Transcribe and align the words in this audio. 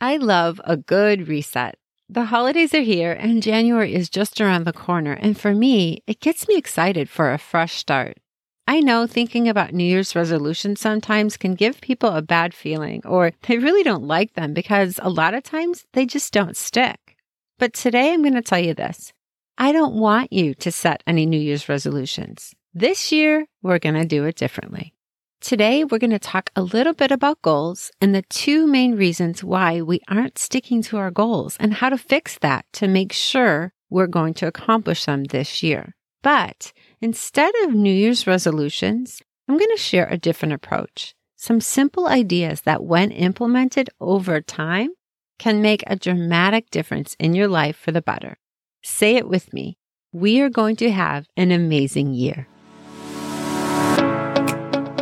I 0.00 0.16
love 0.16 0.60
a 0.64 0.76
good 0.76 1.26
reset. 1.26 1.76
The 2.08 2.26
holidays 2.26 2.72
are 2.72 2.80
here 2.80 3.12
and 3.12 3.42
January 3.42 3.94
is 3.94 4.08
just 4.08 4.40
around 4.40 4.64
the 4.64 4.72
corner. 4.72 5.12
And 5.12 5.38
for 5.38 5.54
me, 5.54 6.02
it 6.06 6.20
gets 6.20 6.46
me 6.46 6.56
excited 6.56 7.08
for 7.10 7.32
a 7.32 7.38
fresh 7.38 7.74
start. 7.74 8.18
I 8.68 8.80
know 8.80 9.06
thinking 9.06 9.48
about 9.48 9.74
New 9.74 9.84
Year's 9.84 10.14
resolutions 10.14 10.80
sometimes 10.80 11.36
can 11.36 11.54
give 11.54 11.80
people 11.80 12.10
a 12.10 12.22
bad 12.22 12.54
feeling 12.54 13.02
or 13.04 13.32
they 13.46 13.58
really 13.58 13.82
don't 13.82 14.04
like 14.04 14.34
them 14.34 14.54
because 14.54 15.00
a 15.02 15.10
lot 15.10 15.34
of 15.34 15.42
times 15.42 15.84
they 15.94 16.06
just 16.06 16.32
don't 16.32 16.56
stick. 16.56 17.16
But 17.58 17.72
today 17.72 18.12
I'm 18.12 18.22
going 18.22 18.34
to 18.34 18.42
tell 18.42 18.60
you 18.60 18.74
this. 18.74 19.12
I 19.56 19.72
don't 19.72 19.94
want 19.94 20.32
you 20.32 20.54
to 20.54 20.70
set 20.70 21.02
any 21.06 21.26
New 21.26 21.40
Year's 21.40 21.68
resolutions. 21.68 22.54
This 22.72 23.10
year, 23.10 23.46
we're 23.62 23.80
going 23.80 23.96
to 23.96 24.04
do 24.04 24.24
it 24.24 24.36
differently. 24.36 24.94
Today, 25.40 25.84
we're 25.84 25.98
going 25.98 26.10
to 26.10 26.18
talk 26.18 26.50
a 26.56 26.62
little 26.62 26.92
bit 26.92 27.12
about 27.12 27.42
goals 27.42 27.92
and 28.00 28.12
the 28.12 28.22
two 28.22 28.66
main 28.66 28.96
reasons 28.96 29.44
why 29.44 29.80
we 29.80 30.00
aren't 30.08 30.36
sticking 30.36 30.82
to 30.82 30.96
our 30.96 31.12
goals 31.12 31.56
and 31.60 31.74
how 31.74 31.90
to 31.90 31.96
fix 31.96 32.36
that 32.38 32.66
to 32.72 32.88
make 32.88 33.12
sure 33.12 33.72
we're 33.88 34.08
going 34.08 34.34
to 34.34 34.48
accomplish 34.48 35.04
them 35.04 35.24
this 35.24 35.62
year. 35.62 35.94
But 36.22 36.72
instead 37.00 37.54
of 37.62 37.72
New 37.72 37.92
Year's 37.92 38.26
resolutions, 38.26 39.22
I'm 39.48 39.56
going 39.56 39.70
to 39.70 39.80
share 39.80 40.08
a 40.08 40.18
different 40.18 40.54
approach. 40.54 41.14
Some 41.36 41.60
simple 41.60 42.08
ideas 42.08 42.62
that, 42.62 42.82
when 42.82 43.12
implemented 43.12 43.90
over 44.00 44.40
time, 44.40 44.90
can 45.38 45.62
make 45.62 45.84
a 45.86 45.94
dramatic 45.94 46.68
difference 46.70 47.14
in 47.20 47.32
your 47.32 47.46
life 47.46 47.76
for 47.76 47.92
the 47.92 48.02
better. 48.02 48.38
Say 48.82 49.14
it 49.14 49.28
with 49.28 49.52
me. 49.52 49.78
We 50.12 50.40
are 50.40 50.50
going 50.50 50.74
to 50.76 50.90
have 50.90 51.28
an 51.36 51.52
amazing 51.52 52.12
year. 52.14 52.48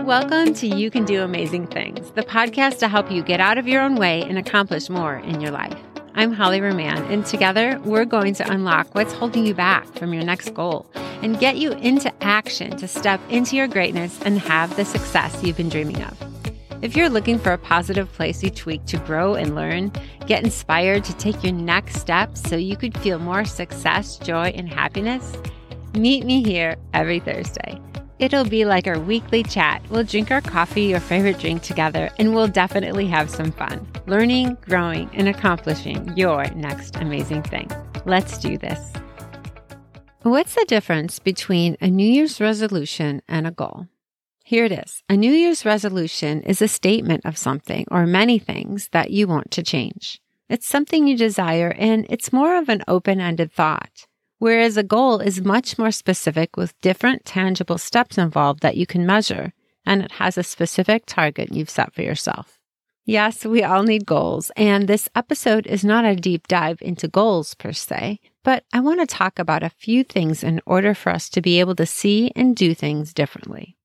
Welcome 0.07 0.55
to 0.55 0.69
You 0.69 0.89
Can 0.89 1.05
Do 1.05 1.25
Amazing 1.25 1.67
Things, 1.67 2.13
the 2.13 2.23
podcast 2.23 2.79
to 2.79 2.87
help 2.87 3.11
you 3.11 3.25
get 3.25 3.41
out 3.41 3.59
of 3.59 3.67
your 3.67 3.83
own 3.83 3.97
way 3.97 4.23
and 4.23 4.39
accomplish 4.39 4.89
more 4.89 5.17
in 5.17 5.41
your 5.41 5.51
life. 5.51 5.77
I'm 6.15 6.33
Holly 6.33 6.61
Roman, 6.61 7.03
and 7.11 7.27
together 7.27 7.81
we're 7.85 8.05
going 8.05 8.33
to 8.35 8.49
unlock 8.49 8.95
what's 8.95 9.13
holding 9.13 9.45
you 9.45 9.53
back 9.53 9.85
from 9.95 10.15
your 10.15 10.23
next 10.23 10.55
goal 10.55 10.89
and 10.95 11.41
get 11.41 11.57
you 11.57 11.73
into 11.73 12.13
action 12.23 12.77
to 12.77 12.87
step 12.87 13.21
into 13.31 13.57
your 13.57 13.67
greatness 13.67 14.23
and 14.23 14.39
have 14.39 14.77
the 14.77 14.85
success 14.85 15.43
you've 15.43 15.57
been 15.57 15.69
dreaming 15.69 16.01
of. 16.05 16.17
If 16.83 16.95
you're 16.95 17.11
looking 17.11 17.41
for 17.41 17.51
a 17.51 17.59
positive 17.59 18.13
place 18.13 18.45
each 18.45 18.65
week 18.65 18.85
to 18.85 18.99
grow 18.99 19.35
and 19.35 19.57
learn, 19.57 19.91
get 20.29 20.45
inspired 20.45 21.03
to 21.03 21.17
take 21.17 21.43
your 21.43 21.53
next 21.53 21.97
step 21.97 22.39
so 22.39 22.55
you 22.55 22.77
could 22.77 22.97
feel 22.99 23.19
more 23.19 23.45
success, 23.45 24.19
joy, 24.19 24.53
and 24.55 24.69
happiness, 24.69 25.33
meet 25.95 26.25
me 26.25 26.45
here 26.45 26.77
every 26.95 27.19
Thursday. 27.19 27.81
It'll 28.19 28.45
be 28.45 28.65
like 28.65 28.87
our 28.87 28.99
weekly 28.99 29.43
chat. 29.43 29.83
We'll 29.91 30.05
drink 30.05 30.31
our 30.31 30.41
coffee 30.41 30.95
or 30.95 31.01
favorite 31.01 31.39
drink 31.39 31.63
together, 31.63 32.09
and 32.19 32.35
we'll 32.35 32.49
definitely 32.49 33.07
have 33.09 33.29
some 33.29 33.53
fun, 33.53 33.87
learning, 34.07 34.57
growing, 34.63 35.11
and 35.13 35.29
accomplishing 35.29 36.17
your 36.17 36.49
next 36.55 36.97
amazing 36.97 37.43
thing. 37.43 37.71
Let's 38.07 38.39
do 38.39 38.57
this. 38.57 38.81
What's 40.23 40.55
the 40.55 40.65
difference 40.67 41.19
between 41.19 41.77
a 41.83 41.91
New 41.91 42.11
Year's 42.11 42.41
resolution 42.41 43.21
and 43.29 43.47
a 43.47 43.51
goal? 43.51 43.87
Here 44.45 44.65
it 44.65 44.73
is. 44.73 45.03
A 45.11 45.17
New 45.17 45.33
Year's 45.33 45.67
resolution 45.67 46.41
is 46.43 46.63
a 46.63 46.69
statement 46.69 47.27
of 47.27 47.37
something 47.37 47.85
or 47.91 48.07
many 48.07 48.39
things 48.39 48.89
that 48.93 49.11
you 49.11 49.27
want 49.27 49.51
to 49.51 49.63
change. 49.63 50.23
It's 50.49 50.67
something 50.67 51.07
you 51.07 51.19
desire, 51.19 51.75
and 51.77 52.07
it's 52.09 52.33
more 52.33 52.57
of 52.57 52.71
an 52.71 52.83
open 52.89 53.21
ended 53.21 53.53
thought 53.53 54.07
whereas 54.39 54.77
a 54.77 54.83
goal 54.83 55.21
is 55.21 55.41
much 55.45 55.79
more 55.79 55.91
specific 55.91 56.57
with 56.57 56.79
different 56.81 57.25
tangible 57.25 57.79
steps 57.79 58.19
involved 58.19 58.61
that 58.61 58.77
you 58.77 58.87
can 58.87 59.07
measure, 59.07 59.53
and 59.85 60.03
it 60.03 60.13
has 60.13 60.37
a 60.37 60.43
specific 60.43 61.05
target 61.07 61.53
you've 61.53 61.71
set 61.71 61.95
for 61.95 62.03
yourself. 62.03 62.59
Yes, 63.05 63.45
we 63.47 63.63
all 63.63 63.85
need 63.85 64.05
goals, 64.05 64.51
and 64.57 64.89
this 64.89 65.09
episode 65.15 65.65
is 65.69 65.85
not 65.85 66.05
a 66.05 66.17
deep 66.17 66.49
dive 66.49 66.79
into 66.83 67.07
goals 67.07 67.55
per 67.55 67.73
se, 67.73 68.19
but 68.43 68.65
I 68.73 68.81
want 68.81 68.99
to 68.99 69.07
talk 69.07 69.39
about 69.39 69.63
a 69.63 69.71
few 69.71 70.03
things 70.03 70.43
in 70.43 70.61
order 70.67 70.93
for 70.93 71.11
us 71.11 71.29
to 71.29 71.41
be 71.41 71.61
able 71.61 71.77
to 71.77 71.87
see 71.87 72.33
and 72.35 72.57
do 72.57 72.75
things 72.75 73.15
differently. 73.15 73.77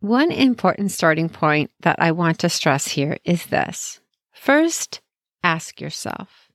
One 0.00 0.32
important 0.32 0.90
starting 0.90 1.28
point 1.28 1.70
that 1.80 1.94
I 2.00 2.10
want 2.10 2.40
to 2.40 2.48
stress 2.48 2.88
here 2.88 3.18
is 3.24 3.46
this. 3.46 4.00
First, 4.32 5.00
ask 5.44 5.80
yourself 5.80 6.48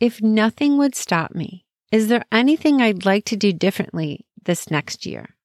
if 0.00 0.22
nothing 0.22 0.78
would 0.78 0.94
stop 0.94 1.34
me, 1.34 1.65
is 1.92 2.08
there 2.08 2.24
anything 2.32 2.82
I'd 2.82 3.04
like 3.04 3.24
to 3.26 3.36
do 3.36 3.52
differently 3.52 4.26
this 4.44 4.70
next 4.70 5.06
year? 5.06 5.36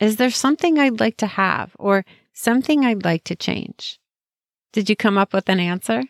Is 0.00 0.16
there 0.16 0.30
something 0.30 0.78
I'd 0.78 1.00
like 1.00 1.16
to 1.18 1.26
have 1.26 1.76
or 1.78 2.04
something 2.32 2.84
I'd 2.84 3.04
like 3.04 3.24
to 3.24 3.36
change? 3.36 4.00
Did 4.72 4.90
you 4.90 4.96
come 4.96 5.16
up 5.16 5.32
with 5.32 5.48
an 5.48 5.60
answer? 5.60 6.02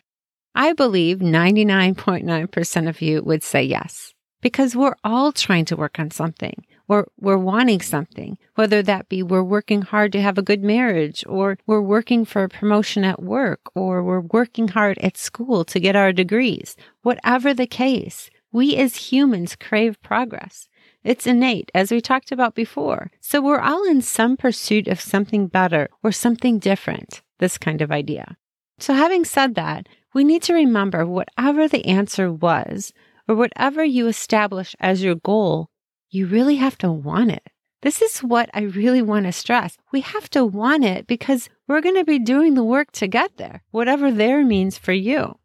I 0.55 0.73
believe 0.73 1.19
99.9% 1.19 2.89
of 2.89 3.01
you 3.01 3.21
would 3.21 3.43
say 3.43 3.61
yes, 3.61 4.13
because 4.41 4.75
we're 4.75 4.95
all 5.03 5.31
trying 5.31 5.65
to 5.65 5.75
work 5.75 5.99
on 5.99 6.09
something 6.11 6.65
or 6.87 7.07
we're 7.19 7.37
wanting 7.37 7.81
something, 7.81 8.37
whether 8.55 8.81
that 8.81 9.09
be 9.09 9.21
we're 9.21 9.43
working 9.43 9.81
hard 9.81 10.11
to 10.13 10.21
have 10.21 10.37
a 10.37 10.43
good 10.43 10.63
marriage 10.63 11.23
or 11.27 11.57
we're 11.67 11.81
working 11.81 12.25
for 12.25 12.43
a 12.43 12.49
promotion 12.49 13.03
at 13.03 13.21
work 13.21 13.59
or 13.75 14.03
we're 14.03 14.21
working 14.21 14.67
hard 14.69 14.97
at 14.99 15.17
school 15.17 15.65
to 15.65 15.79
get 15.79 15.95
our 15.95 16.13
degrees. 16.13 16.75
Whatever 17.01 17.53
the 17.53 17.67
case, 17.67 18.29
we 18.55 18.77
as 18.77 19.11
humans 19.11 19.53
crave 19.57 20.01
progress. 20.01 20.69
It's 21.03 21.27
innate, 21.27 21.69
as 21.75 21.91
we 21.91 21.99
talked 21.99 22.31
about 22.31 22.55
before. 22.55 23.11
So 23.19 23.41
we're 23.41 23.59
all 23.59 23.83
in 23.83 24.01
some 24.01 24.37
pursuit 24.37 24.87
of 24.87 25.01
something 25.01 25.47
better 25.47 25.89
or 26.01 26.13
something 26.13 26.57
different, 26.59 27.21
this 27.39 27.57
kind 27.57 27.81
of 27.81 27.91
idea. 27.91 28.37
So 28.79 28.93
having 28.93 29.25
said 29.25 29.55
that, 29.55 29.87
we 30.13 30.23
need 30.23 30.41
to 30.43 30.53
remember 30.53 31.05
whatever 31.05 31.67
the 31.67 31.85
answer 31.85 32.31
was 32.31 32.93
or 33.27 33.35
whatever 33.35 33.83
you 33.83 34.07
establish 34.07 34.73
as 34.79 35.03
your 35.03 35.15
goal, 35.15 35.67
you 36.09 36.25
really 36.25 36.55
have 36.55 36.77
to 36.77 36.89
want 36.89 37.31
it. 37.31 37.43
This 37.81 38.01
is 38.01 38.19
what 38.19 38.49
I 38.53 38.61
really 38.61 39.01
want 39.01 39.25
to 39.25 39.33
stress. 39.33 39.77
We 39.91 39.99
have 39.99 40.29
to 40.29 40.45
want 40.45 40.85
it 40.85 41.07
because 41.07 41.49
we're 41.67 41.81
going 41.81 41.95
to 41.95 42.05
be 42.05 42.19
doing 42.19 42.53
the 42.53 42.63
work 42.63 42.93
to 42.93 43.07
get 43.07 43.35
there, 43.35 43.63
whatever 43.71 44.13
there 44.13 44.45
means 44.45 44.77
for 44.77 44.93
you. 44.93 45.39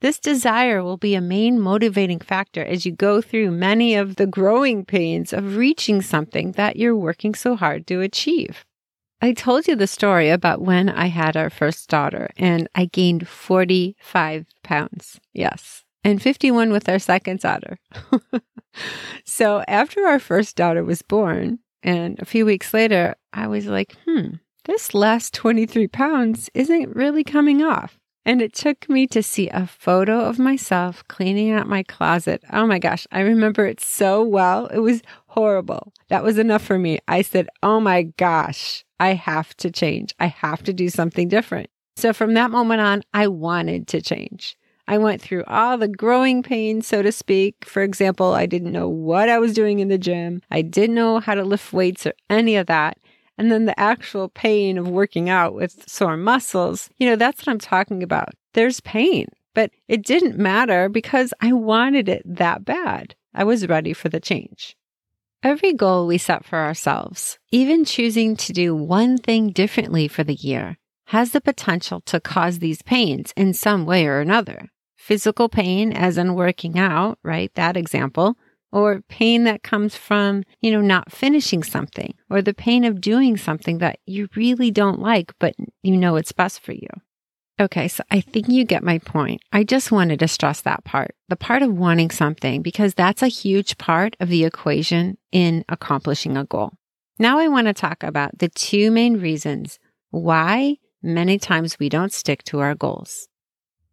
This 0.00 0.18
desire 0.18 0.82
will 0.82 0.96
be 0.96 1.14
a 1.14 1.20
main 1.20 1.60
motivating 1.60 2.20
factor 2.20 2.64
as 2.64 2.86
you 2.86 2.92
go 2.92 3.20
through 3.20 3.50
many 3.50 3.94
of 3.94 4.16
the 4.16 4.26
growing 4.26 4.84
pains 4.84 5.32
of 5.32 5.56
reaching 5.56 6.00
something 6.00 6.52
that 6.52 6.76
you're 6.76 6.96
working 6.96 7.34
so 7.34 7.54
hard 7.54 7.86
to 7.88 8.00
achieve. 8.00 8.64
I 9.20 9.32
told 9.32 9.68
you 9.68 9.76
the 9.76 9.86
story 9.86 10.30
about 10.30 10.62
when 10.62 10.88
I 10.88 11.06
had 11.06 11.36
our 11.36 11.50
first 11.50 11.90
daughter 11.90 12.30
and 12.38 12.66
I 12.74 12.86
gained 12.86 13.28
45 13.28 14.46
pounds. 14.62 15.20
Yes. 15.34 15.84
And 16.02 16.22
51 16.22 16.72
with 16.72 16.88
our 16.88 16.98
second 16.98 17.40
daughter. 17.40 17.78
so 19.26 19.62
after 19.68 20.06
our 20.06 20.18
first 20.18 20.56
daughter 20.56 20.82
was 20.82 21.02
born, 21.02 21.58
and 21.82 22.18
a 22.18 22.24
few 22.24 22.46
weeks 22.46 22.72
later, 22.72 23.16
I 23.34 23.48
was 23.48 23.66
like, 23.66 23.94
hmm, 24.06 24.36
this 24.64 24.94
last 24.94 25.34
23 25.34 25.88
pounds 25.88 26.48
isn't 26.54 26.96
really 26.96 27.24
coming 27.24 27.62
off. 27.62 27.99
And 28.24 28.42
it 28.42 28.52
took 28.52 28.88
me 28.88 29.06
to 29.08 29.22
see 29.22 29.48
a 29.48 29.66
photo 29.66 30.20
of 30.20 30.38
myself 30.38 31.02
cleaning 31.08 31.52
out 31.52 31.66
my 31.66 31.82
closet. 31.82 32.42
Oh 32.52 32.66
my 32.66 32.78
gosh, 32.78 33.06
I 33.10 33.20
remember 33.20 33.66
it 33.66 33.80
so 33.80 34.22
well. 34.22 34.66
It 34.66 34.80
was 34.80 35.02
horrible. 35.28 35.92
That 36.08 36.22
was 36.22 36.38
enough 36.38 36.62
for 36.62 36.78
me. 36.78 36.98
I 37.08 37.22
said, 37.22 37.48
Oh 37.62 37.80
my 37.80 38.02
gosh, 38.02 38.84
I 38.98 39.14
have 39.14 39.56
to 39.58 39.70
change. 39.70 40.14
I 40.20 40.26
have 40.26 40.62
to 40.64 40.72
do 40.72 40.90
something 40.90 41.28
different. 41.28 41.70
So 41.96 42.12
from 42.12 42.34
that 42.34 42.50
moment 42.50 42.80
on, 42.80 43.02
I 43.14 43.26
wanted 43.26 43.86
to 43.88 44.02
change. 44.02 44.56
I 44.86 44.98
went 44.98 45.22
through 45.22 45.44
all 45.46 45.78
the 45.78 45.86
growing 45.88 46.42
pains, 46.42 46.86
so 46.86 47.00
to 47.00 47.12
speak. 47.12 47.64
For 47.64 47.82
example, 47.82 48.32
I 48.32 48.46
didn't 48.46 48.72
know 48.72 48.88
what 48.88 49.28
I 49.28 49.38
was 49.38 49.54
doing 49.54 49.78
in 49.78 49.88
the 49.88 49.98
gym. 49.98 50.42
I 50.50 50.62
didn't 50.62 50.96
know 50.96 51.20
how 51.20 51.34
to 51.34 51.44
lift 51.44 51.72
weights 51.72 52.06
or 52.06 52.12
any 52.28 52.56
of 52.56 52.66
that. 52.66 52.98
And 53.40 53.50
then 53.50 53.64
the 53.64 53.80
actual 53.80 54.28
pain 54.28 54.76
of 54.76 54.86
working 54.86 55.30
out 55.30 55.54
with 55.54 55.88
sore 55.88 56.18
muscles, 56.18 56.90
you 56.98 57.08
know, 57.08 57.16
that's 57.16 57.40
what 57.40 57.48
I'm 57.48 57.58
talking 57.58 58.02
about. 58.02 58.34
There's 58.52 58.80
pain, 58.80 59.28
but 59.54 59.70
it 59.88 60.04
didn't 60.04 60.36
matter 60.36 60.90
because 60.90 61.32
I 61.40 61.54
wanted 61.54 62.10
it 62.10 62.22
that 62.26 62.66
bad. 62.66 63.14
I 63.32 63.44
was 63.44 63.66
ready 63.66 63.94
for 63.94 64.10
the 64.10 64.20
change. 64.20 64.76
Every 65.42 65.72
goal 65.72 66.06
we 66.06 66.18
set 66.18 66.44
for 66.44 66.58
ourselves, 66.58 67.38
even 67.50 67.86
choosing 67.86 68.36
to 68.36 68.52
do 68.52 68.74
one 68.76 69.16
thing 69.16 69.52
differently 69.52 70.06
for 70.06 70.22
the 70.22 70.34
year, 70.34 70.76
has 71.06 71.30
the 71.30 71.40
potential 71.40 72.02
to 72.02 72.20
cause 72.20 72.58
these 72.58 72.82
pains 72.82 73.32
in 73.38 73.54
some 73.54 73.86
way 73.86 74.06
or 74.06 74.20
another. 74.20 74.68
Physical 74.98 75.48
pain, 75.48 75.94
as 75.94 76.18
in 76.18 76.34
working 76.34 76.78
out, 76.78 77.18
right? 77.22 77.50
That 77.54 77.78
example 77.78 78.36
or 78.72 79.02
pain 79.08 79.44
that 79.44 79.62
comes 79.62 79.96
from, 79.96 80.44
you 80.60 80.70
know, 80.70 80.80
not 80.80 81.12
finishing 81.12 81.62
something 81.62 82.14
or 82.28 82.40
the 82.42 82.54
pain 82.54 82.84
of 82.84 83.00
doing 83.00 83.36
something 83.36 83.78
that 83.78 83.98
you 84.06 84.28
really 84.36 84.70
don't 84.70 85.00
like, 85.00 85.32
but 85.38 85.54
you 85.82 85.96
know 85.96 86.16
it's 86.16 86.32
best 86.32 86.60
for 86.60 86.72
you. 86.72 86.88
Okay, 87.60 87.88
so 87.88 88.02
I 88.10 88.22
think 88.22 88.48
you 88.48 88.64
get 88.64 88.82
my 88.82 88.98
point. 88.98 89.42
I 89.52 89.64
just 89.64 89.92
wanted 89.92 90.20
to 90.20 90.28
stress 90.28 90.62
that 90.62 90.82
part, 90.84 91.14
the 91.28 91.36
part 91.36 91.62
of 91.62 91.76
wanting 91.76 92.10
something, 92.10 92.62
because 92.62 92.94
that's 92.94 93.22
a 93.22 93.28
huge 93.28 93.76
part 93.76 94.16
of 94.18 94.28
the 94.28 94.44
equation 94.44 95.18
in 95.30 95.64
accomplishing 95.68 96.38
a 96.38 96.44
goal. 96.44 96.72
Now 97.18 97.38
I 97.38 97.48
want 97.48 97.66
to 97.66 97.74
talk 97.74 98.02
about 98.02 98.38
the 98.38 98.48
two 98.48 98.90
main 98.90 99.20
reasons 99.20 99.78
why 100.10 100.78
many 101.02 101.38
times 101.38 101.78
we 101.78 101.90
don't 101.90 102.14
stick 102.14 102.42
to 102.44 102.60
our 102.60 102.74
goals. 102.74 103.28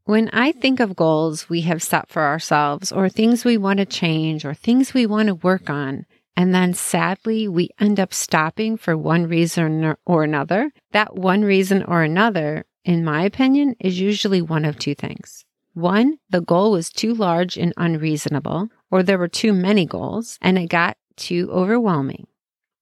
When 0.08 0.30
I 0.30 0.54
think 0.54 0.80
of 0.80 0.96
goals 0.96 1.50
we 1.50 1.64
have 1.64 1.84
set 1.84 2.08
for 2.08 2.22
ourselves, 2.22 2.94
or 2.94 3.10
things 3.10 3.44
we 3.44 3.58
want 3.58 3.80
to 3.80 3.86
change, 3.86 4.46
or 4.46 4.54
things 4.54 4.94
we 4.94 5.06
want 5.06 5.28
to 5.28 5.36
work 5.36 5.70
on, 5.70 6.06
and 6.38 6.56
then 6.56 6.74
sadly 6.74 7.50
we 7.50 7.72
end 7.78 8.00
up 8.00 8.14
stopping 8.14 8.78
for 8.78 8.96
one 8.96 9.28
reason 9.28 9.98
or 10.06 10.24
another, 10.24 10.72
that 10.94 11.18
one 11.18 11.42
reason 11.42 11.84
or 11.84 12.04
another, 12.04 12.64
in 12.86 13.04
my 13.04 13.24
opinion, 13.24 13.76
is 13.82 14.00
usually 14.00 14.42
one 14.42 14.64
of 14.64 14.80
two 14.80 14.96
things. 14.96 15.44
One, 15.74 16.20
the 16.30 16.40
goal 16.40 16.72
was 16.72 16.90
too 16.90 17.14
large 17.14 17.58
and 17.58 17.74
unreasonable, 17.76 18.70
or 18.90 19.04
there 19.04 19.18
were 19.18 19.28
too 19.28 19.52
many 19.52 19.86
goals 19.86 20.38
and 20.42 20.58
it 20.58 20.70
got 20.70 20.96
too 21.18 21.52
overwhelming. 21.52 22.28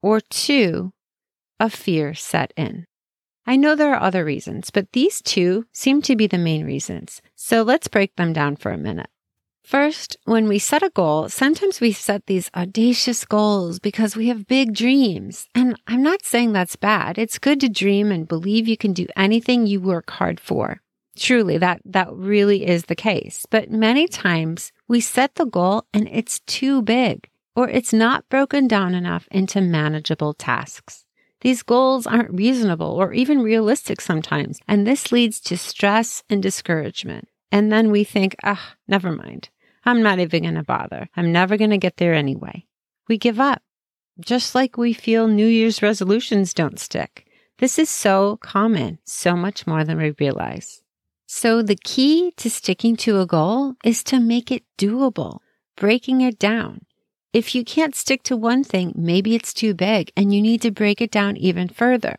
Or 0.03 0.19
two, 0.19 0.93
a 1.59 1.71
fear 1.71 2.13
set 2.13 2.53
in. 2.55 2.85
I 3.47 3.55
know 3.55 3.75
there 3.75 3.93
are 3.93 4.01
other 4.01 4.25
reasons, 4.25 4.71
but 4.71 4.91
these 4.93 5.21
two 5.21 5.65
seem 5.71 6.01
to 6.03 6.15
be 6.15 6.27
the 6.27 6.37
main 6.37 6.65
reasons. 6.65 7.21
So 7.35 7.61
let's 7.61 7.87
break 7.87 8.15
them 8.15 8.33
down 8.33 8.55
for 8.55 8.71
a 8.71 8.77
minute. 8.77 9.09
First, 9.63 10.17
when 10.25 10.47
we 10.47 10.59
set 10.59 10.83
a 10.83 10.91
goal, 10.91 11.27
sometimes 11.29 11.81
we 11.81 11.91
set 11.91 12.27
these 12.27 12.51
audacious 12.55 13.25
goals 13.25 13.79
because 13.79 14.15
we 14.15 14.27
have 14.27 14.47
big 14.47 14.75
dreams. 14.75 15.47
And 15.55 15.75
I'm 15.87 16.03
not 16.03 16.23
saying 16.23 16.53
that's 16.53 16.75
bad. 16.75 17.17
It's 17.17 17.39
good 17.39 17.59
to 17.61 17.69
dream 17.69 18.11
and 18.11 18.27
believe 18.27 18.67
you 18.67 18.77
can 18.77 18.93
do 18.93 19.07
anything 19.15 19.65
you 19.65 19.81
work 19.81 20.11
hard 20.11 20.39
for. 20.39 20.81
Truly, 21.17 21.57
that, 21.57 21.81
that 21.85 22.13
really 22.13 22.67
is 22.67 22.85
the 22.85 22.95
case. 22.95 23.47
But 23.49 23.71
many 23.71 24.07
times 24.07 24.71
we 24.87 25.01
set 25.01 25.35
the 25.35 25.45
goal 25.45 25.85
and 25.93 26.07
it's 26.11 26.41
too 26.41 26.81
big 26.83 27.27
or 27.55 27.69
it's 27.69 27.93
not 27.93 28.27
broken 28.29 28.67
down 28.67 28.93
enough 28.93 29.27
into 29.31 29.61
manageable 29.61 30.33
tasks. 30.33 31.04
These 31.45 31.61
goals 31.61 32.07
aren't 32.07 32.33
reasonable 32.33 32.87
or 32.87 33.13
even 33.13 33.43
realistic 33.43 34.01
sometimes, 34.01 34.59
and 34.67 34.87
this 34.87 35.11
leads 35.11 35.39
to 35.41 35.55
stress 35.59 36.23
and 36.27 36.41
discouragement. 36.41 37.27
And 37.51 37.71
then 37.71 37.91
we 37.91 38.03
think, 38.03 38.35
ah, 38.43 38.73
never 38.87 39.11
mind. 39.11 39.49
I'm 39.85 40.01
not 40.01 40.17
even 40.17 40.41
going 40.41 40.55
to 40.55 40.63
bother. 40.63 41.07
I'm 41.15 41.31
never 41.31 41.55
going 41.55 41.69
to 41.69 41.77
get 41.77 41.97
there 41.97 42.15
anyway. 42.15 42.65
We 43.07 43.19
give 43.19 43.39
up, 43.39 43.61
just 44.19 44.55
like 44.55 44.75
we 44.75 44.91
feel 44.91 45.27
New 45.27 45.45
Year's 45.45 45.83
resolutions 45.83 46.51
don't 46.51 46.79
stick. 46.79 47.27
This 47.59 47.77
is 47.77 47.91
so 47.91 48.37
common, 48.37 48.97
so 49.05 49.35
much 49.35 49.67
more 49.67 49.83
than 49.83 49.99
we 49.99 50.15
realize. 50.19 50.81
So 51.27 51.61
the 51.61 51.75
key 51.75 52.33
to 52.37 52.49
sticking 52.49 52.95
to 53.05 53.21
a 53.21 53.27
goal 53.27 53.75
is 53.83 54.03
to 54.05 54.19
make 54.19 54.51
it 54.51 54.63
doable, 54.79 55.41
breaking 55.75 56.21
it 56.21 56.39
down. 56.39 56.87
If 57.35 57.53
you 57.53 57.65
can't 57.65 57.93
stick 57.93 58.23
to 58.23 58.37
one 58.37 58.63
thing, 58.63 58.93
maybe 58.95 59.35
it's 59.35 59.53
too 59.53 59.73
big 59.73 60.09
and 60.15 60.33
you 60.33 60.41
need 60.41 60.61
to 60.61 60.71
break 60.71 61.01
it 61.01 61.11
down 61.11 61.35
even 61.35 61.67
further. 61.67 62.15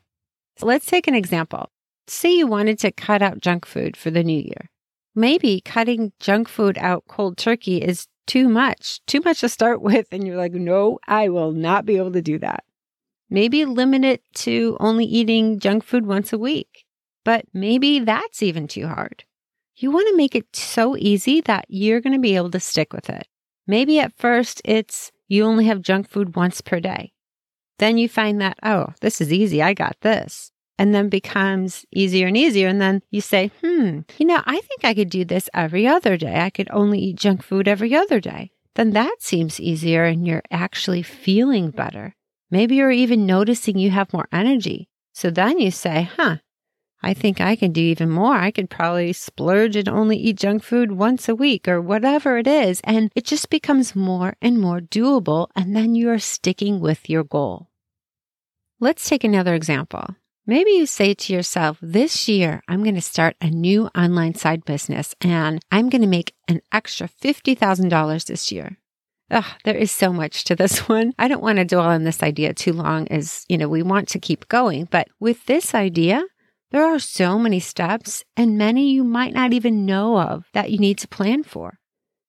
So 0.59 0.67
let's 0.67 0.85
take 0.85 1.07
an 1.07 1.15
example. 1.15 1.71
Say 2.07 2.37
you 2.37 2.47
wanted 2.47 2.79
to 2.81 2.93
cut 2.93 3.23
out 3.23 3.41
junk 3.41 3.65
food 3.65 3.97
for 3.97 4.11
the 4.11 4.23
new 4.23 4.39
year. 4.39 4.69
Maybe 5.15 5.63
cutting 5.63 6.13
junk 6.21 6.51
food 6.51 6.77
out 6.77 7.05
cold 7.09 7.39
turkey 7.39 7.79
is 7.79 8.09
too 8.27 8.47
much, 8.47 9.01
too 9.07 9.23
much 9.25 9.41
to 9.41 9.49
start 9.49 9.81
with. 9.89 10.07
And 10.13 10.27
you're 10.27 10.37
like, 10.37 10.53
no, 10.53 10.99
I 11.09 11.31
will 11.31 11.53
not 11.53 11.87
be 11.87 11.97
able 11.97 12.13
to 12.13 12.21
do 12.21 12.39
that. 12.41 12.65
Maybe 13.31 13.65
limit 13.65 14.05
it 14.05 14.23
to 14.45 14.77
only 14.81 15.07
eating 15.07 15.61
junk 15.61 15.83
food 15.83 16.05
once 16.05 16.31
a 16.35 16.39
week. 16.39 16.85
But 17.25 17.47
maybe 17.55 18.01
that's 18.01 18.43
even 18.43 18.69
too 18.69 18.87
hard. 18.87 19.25
You 19.77 19.91
want 19.91 20.09
to 20.09 20.17
make 20.19 20.35
it 20.35 20.55
so 20.55 20.95
easy 20.95 21.41
that 21.41 21.65
you're 21.71 22.03
going 22.03 22.13
to 22.13 22.19
be 22.19 22.37
able 22.37 22.51
to 22.51 22.61
stick 22.61 22.93
with 22.93 23.09
it. 23.09 23.27
Maybe 23.67 23.99
at 23.99 24.17
first 24.17 24.63
it's 24.65 25.13
you 25.29 25.45
only 25.45 25.67
have 25.67 25.83
junk 25.83 26.09
food 26.09 26.37
once 26.37 26.61
per 26.61 26.81
day. 26.81 27.13
Then 27.79 27.99
you 27.99 28.09
find 28.09 28.41
that, 28.41 28.59
oh, 28.63 28.95
this 29.01 29.21
is 29.21 29.33
easy. 29.33 29.63
I 29.63 29.75
got 29.75 30.01
this. 30.01 30.51
And 30.79 30.95
then 30.95 31.09
becomes 31.09 31.85
easier 31.91 32.27
and 32.27 32.37
easier. 32.37 32.69
And 32.69 32.81
then 32.81 33.03
you 33.11 33.21
say, 33.21 33.51
hmm, 33.63 34.01
you 34.19 34.27
know, 34.27 34.43
I 34.45 34.61
think 34.61 34.85
I 34.85 34.95
could 34.95 35.11
do 35.11 35.25
this 35.25 35.49
every 35.55 35.87
other 35.87 36.17
day. 36.17 36.41
I 36.41 36.51
could 36.51 36.69
only 36.71 36.99
eat 36.99 37.17
junk 37.17 37.43
food 37.43 37.67
every 37.67 37.95
other 37.95 38.21
day. 38.21 38.51
Then 38.75 38.91
that 38.91 39.17
seems 39.21 39.59
easier 39.59 40.05
and 40.05 40.27
you're 40.27 40.43
actually 40.51 41.03
feeling 41.03 41.71
better. 41.71 42.15
Maybe 42.51 42.77
you're 42.77 42.91
even 42.91 43.27
noticing 43.27 43.79
you 43.79 43.91
have 43.91 44.13
more 44.13 44.29
energy. 44.31 44.89
So 45.15 45.31
then 45.31 45.59
you 45.59 45.71
say, 45.71 46.11
huh, 46.17 46.37
I 47.07 47.15
think 47.15 47.41
I 47.41 47.55
can 47.55 47.71
do 47.71 47.81
even 47.81 48.11
more. 48.11 48.35
I 48.35 48.51
could 48.51 48.69
probably 48.69 49.13
splurge 49.13 49.77
and 49.77 49.89
only 49.89 50.17
eat 50.17 50.39
junk 50.39 50.65
food 50.65 50.91
once 50.91 51.29
a 51.29 51.37
week 51.37 51.69
or 51.69 51.81
whatever 51.81 52.37
it 52.37 52.49
is. 52.49 52.81
And 52.83 53.13
it 53.15 53.25
just 53.25 53.49
becomes 53.49 53.95
more 53.95 54.35
and 54.43 54.59
more 54.59 54.81
doable. 54.81 55.47
And 55.55 55.77
then 55.77 55.95
you 55.95 56.11
are 56.11 56.19
sticking 56.19 56.81
with 56.81 57.09
your 57.09 57.23
goal. 57.23 57.71
Let's 58.81 59.09
take 59.09 59.23
another 59.23 59.55
example. 59.55 60.17
Maybe 60.49 60.73
you 60.73 60.85
say 60.85 61.15
to 61.15 61.33
yourself, 61.33 61.79
this 61.81 62.29
year, 62.29 62.61
I'm 62.67 62.83
going 62.83 62.97
to 62.97 63.01
start 63.01 63.37
a 63.41 63.51
new 63.51 63.87
online 63.97 64.35
side 64.35 64.65
business 64.65 65.15
and 65.21 65.65
I'm 65.71 65.89
going 65.91 66.03
to 66.03 66.09
make 66.09 66.35
an 66.49 66.61
extra 66.73 67.09
$50,000 67.09 68.27
this 68.27 68.51
year. 68.51 68.79
Ugh, 69.31 69.45
there 69.63 69.77
is 69.77 69.93
so 69.93 70.13
much 70.13 70.43
to 70.45 70.57
this 70.57 70.79
one. 70.89 71.13
I 71.21 71.29
don't 71.29 71.43
want 71.43 71.59
to 71.59 71.65
dwell 71.65 71.87
on 71.87 72.03
this 72.03 72.25
idea 72.25 72.53
too 72.53 72.73
long 72.73 73.07
as, 73.09 73.45
you 73.49 73.59
know, 73.59 73.69
we 73.69 73.85
want 73.85 74.09
to 74.09 74.19
keep 74.19 74.49
going. 74.49 74.89
But 74.91 75.07
with 75.21 75.47
this 75.47 75.73
idea, 75.73 76.25
there 76.71 76.85
are 76.85 76.99
so 76.99 77.39
many 77.39 77.61
steps 77.61 78.25
and 78.37 78.59
many 78.59 78.91
you 78.91 79.05
might 79.05 79.35
not 79.35 79.53
even 79.53 79.87
know 79.87 80.19
of 80.19 80.45
that 80.53 80.71
you 80.71 80.79
need 80.79 80.99
to 80.99 81.09
plan 81.09 81.43
for. 81.43 81.79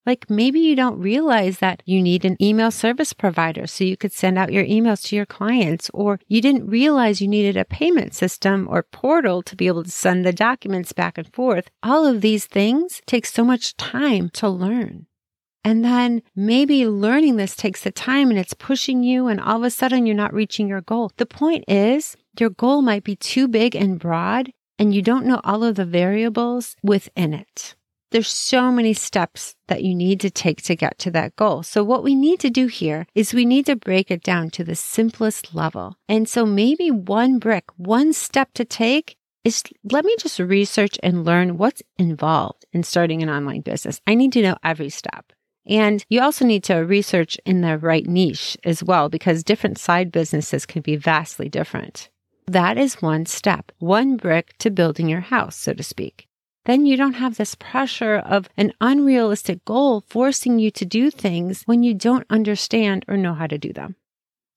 Like 0.05 0.29
maybe 0.29 0.61
you 0.61 0.73
don't 0.73 1.01
realize 1.01 1.59
that 1.59 1.83
you 1.85 2.01
need 2.01 2.23
an 2.23 2.41
email 2.41 2.71
service 2.71 3.11
provider 3.11 3.67
so 3.67 3.83
you 3.83 3.97
could 3.97 4.13
send 4.13 4.37
out 4.37 4.53
your 4.53 4.63
emails 4.63 5.05
to 5.07 5.17
your 5.17 5.25
clients, 5.25 5.91
or 5.93 6.21
you 6.27 6.39
didn't 6.39 6.69
realize 6.69 7.19
you 7.19 7.27
needed 7.27 7.57
a 7.57 7.65
payment 7.65 8.15
system 8.15 8.67
or 8.71 8.83
portal 8.83 9.41
to 9.41 9.55
be 9.55 9.67
able 9.67 9.83
to 9.83 9.91
send 9.91 10.25
the 10.25 10.31
documents 10.31 10.93
back 10.93 11.17
and 11.17 11.33
forth. 11.33 11.69
All 11.83 12.05
of 12.05 12.21
these 12.21 12.45
things 12.45 13.01
take 13.05 13.25
so 13.25 13.43
much 13.43 13.75
time 13.75 14.29
to 14.35 14.47
learn. 14.47 15.07
And 15.65 15.83
then 15.83 16.21
maybe 16.33 16.87
learning 16.87 17.35
this 17.35 17.57
takes 17.57 17.83
the 17.83 17.91
time 17.91 18.29
and 18.29 18.39
it's 18.39 18.53
pushing 18.53 19.03
you, 19.03 19.27
and 19.27 19.41
all 19.41 19.57
of 19.57 19.63
a 19.63 19.69
sudden 19.69 20.05
you're 20.05 20.15
not 20.15 20.33
reaching 20.33 20.69
your 20.69 20.79
goal. 20.79 21.11
The 21.17 21.25
point 21.25 21.65
is, 21.67 22.15
your 22.39 22.49
goal 22.49 22.81
might 22.81 23.03
be 23.03 23.15
too 23.15 23.47
big 23.47 23.75
and 23.75 23.99
broad, 23.99 24.51
and 24.79 24.93
you 24.93 25.01
don't 25.01 25.25
know 25.25 25.41
all 25.43 25.63
of 25.63 25.75
the 25.75 25.85
variables 25.85 26.75
within 26.83 27.33
it. 27.33 27.75
There's 28.11 28.29
so 28.29 28.71
many 28.71 28.93
steps 28.93 29.55
that 29.67 29.83
you 29.83 29.93
need 29.93 30.21
to 30.21 30.29
take 30.29 30.61
to 30.63 30.75
get 30.75 30.97
to 30.99 31.11
that 31.11 31.35
goal. 31.35 31.61
So 31.63 31.83
what 31.83 32.03
we 32.03 32.15
need 32.15 32.39
to 32.39 32.49
do 32.49 32.67
here 32.67 33.05
is 33.13 33.33
we 33.33 33.43
need 33.43 33.65
to 33.65 33.75
break 33.75 34.09
it 34.09 34.23
down 34.23 34.49
to 34.51 34.63
the 34.63 34.75
simplest 34.75 35.53
level. 35.53 35.97
And 36.07 36.29
so 36.29 36.45
maybe 36.45 36.89
one 36.89 37.37
brick, 37.37 37.65
one 37.75 38.13
step 38.13 38.53
to 38.53 38.63
take 38.63 39.17
is 39.43 39.63
let 39.91 40.05
me 40.05 40.15
just 40.19 40.39
research 40.39 40.97
and 41.03 41.25
learn 41.25 41.57
what's 41.57 41.81
involved 41.97 42.65
in 42.71 42.83
starting 42.83 43.21
an 43.23 43.29
online 43.29 43.61
business. 43.61 43.99
I 44.07 44.15
need 44.15 44.31
to 44.33 44.41
know 44.41 44.57
every 44.63 44.89
step. 44.89 45.33
And 45.65 46.05
you 46.09 46.21
also 46.21 46.45
need 46.45 46.63
to 46.65 46.75
research 46.75 47.37
in 47.45 47.59
the 47.59 47.77
right 47.77 48.05
niche 48.05 48.55
as 48.63 48.81
well, 48.81 49.09
because 49.09 49.43
different 49.43 49.77
side 49.77 50.13
businesses 50.13 50.65
can 50.65 50.81
be 50.81 50.95
vastly 50.95 51.49
different. 51.49 52.09
That 52.47 52.77
is 52.77 53.01
one 53.01 53.25
step, 53.25 53.73
one 53.79 54.15
brick 54.15 54.57
to 54.59 54.69
building 54.69 55.09
your 55.09 55.19
house, 55.19 55.57
so 55.57 55.73
to 55.73 55.83
speak. 55.83 56.27
Then 56.63 56.85
you 56.85 56.95
don't 56.95 57.13
have 57.13 57.37
this 57.37 57.55
pressure 57.55 58.15
of 58.15 58.49
an 58.55 58.73
unrealistic 58.79 59.63
goal 59.65 60.01
forcing 60.07 60.57
you 60.57 60.71
to 60.71 60.85
do 60.85 61.11
things 61.11 61.63
when 61.65 61.83
you 61.83 61.93
don't 61.93 62.25
understand 62.29 63.03
or 63.07 63.17
know 63.17 63.33
how 63.33 63.47
to 63.47 63.57
do 63.57 63.73
them. 63.73 63.95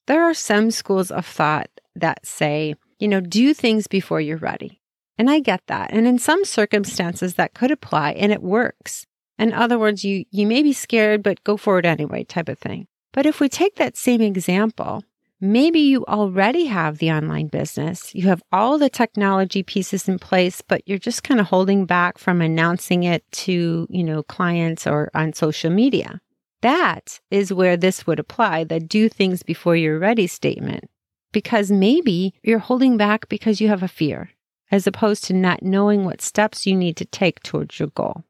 There 0.07 0.23
are 0.23 0.35
some 0.35 0.71
schools 0.71 1.11
of 1.11 1.27
thought 1.27 1.69
that 1.97 2.27
say, 2.27 2.75
you 2.99 3.09
know, 3.09 3.21
do 3.21 3.55
things 3.55 3.87
before 3.87 4.21
you're 4.21 4.37
ready. 4.37 4.81
And 5.19 5.29
I 5.29 5.41
get 5.41 5.63
that. 5.67 5.93
And 5.93 6.07
in 6.07 6.19
some 6.19 6.45
circumstances 6.45 7.35
that 7.35 7.55
could 7.55 7.71
apply 7.71 8.13
and 8.13 8.33
it 8.33 8.43
works. 8.43 9.07
In 9.39 9.53
other 9.53 9.79
words, 9.79 10.05
you, 10.05 10.25
you 10.31 10.47
may 10.47 10.63
be 10.63 10.73
scared, 10.73 11.23
but 11.23 11.45
go 11.45 11.57
for 11.57 11.79
it 11.79 11.87
anyway 11.87 12.25
type 12.25 12.49
of 12.49 12.59
thing. 12.59 12.87
But 13.13 13.27
if 13.27 13.41
we 13.41 13.49
take 13.49 13.77
that 13.77 13.97
same 13.97 14.21
example 14.21 15.05
Maybe 15.43 15.81
you 15.81 16.05
already 16.05 16.67
have 16.67 16.99
the 16.99 17.11
online 17.11 17.47
business. 17.47 18.15
You 18.15 18.29
have 18.29 18.43
all 18.53 18.77
the 18.77 18.91
technology 18.91 19.63
pieces 19.63 20.07
in 20.07 20.19
place, 20.19 20.61
but 20.61 20.83
you're 20.87 20.99
just 20.99 21.23
kind 21.23 21.41
of 21.41 21.47
holding 21.47 21.87
back 21.87 22.19
from 22.19 22.43
announcing 22.43 23.05
it 23.05 23.25
to, 23.33 23.87
you 23.89 24.05
know, 24.05 24.23
clients 24.23 24.87
or 24.87 25.11
on 25.15 25.33
social 25.33 25.71
media. 25.71 26.21
That 26.61 27.21
is 27.31 27.55
where 27.55 27.79
this 27.79 28.07
would 28.07 28.19
apply 28.19 28.65
the 28.65 28.81
do 28.81 29.09
things 29.09 29.43
before 29.43 29.77
you're 29.77 29.99
ready 29.99 30.27
statement. 30.27 30.91
Because 31.33 31.71
maybe 31.71 32.35
you're 32.43 32.59
holding 32.59 32.99
back 32.99 33.31
because 33.31 33.63
you 33.63 33.69
have 33.69 33.83
a 33.83 33.89
fear, 33.89 34.31
as 34.71 34.87
opposed 34.87 35.25
to 35.25 35.33
not 35.33 35.63
knowing 35.63 36.05
what 36.05 36.21
steps 36.21 36.67
you 36.67 36.77
need 36.77 36.99
to 36.99 37.07
take 37.07 37.43
towards 37.43 37.79
your 37.79 37.89
goal. 37.89 38.25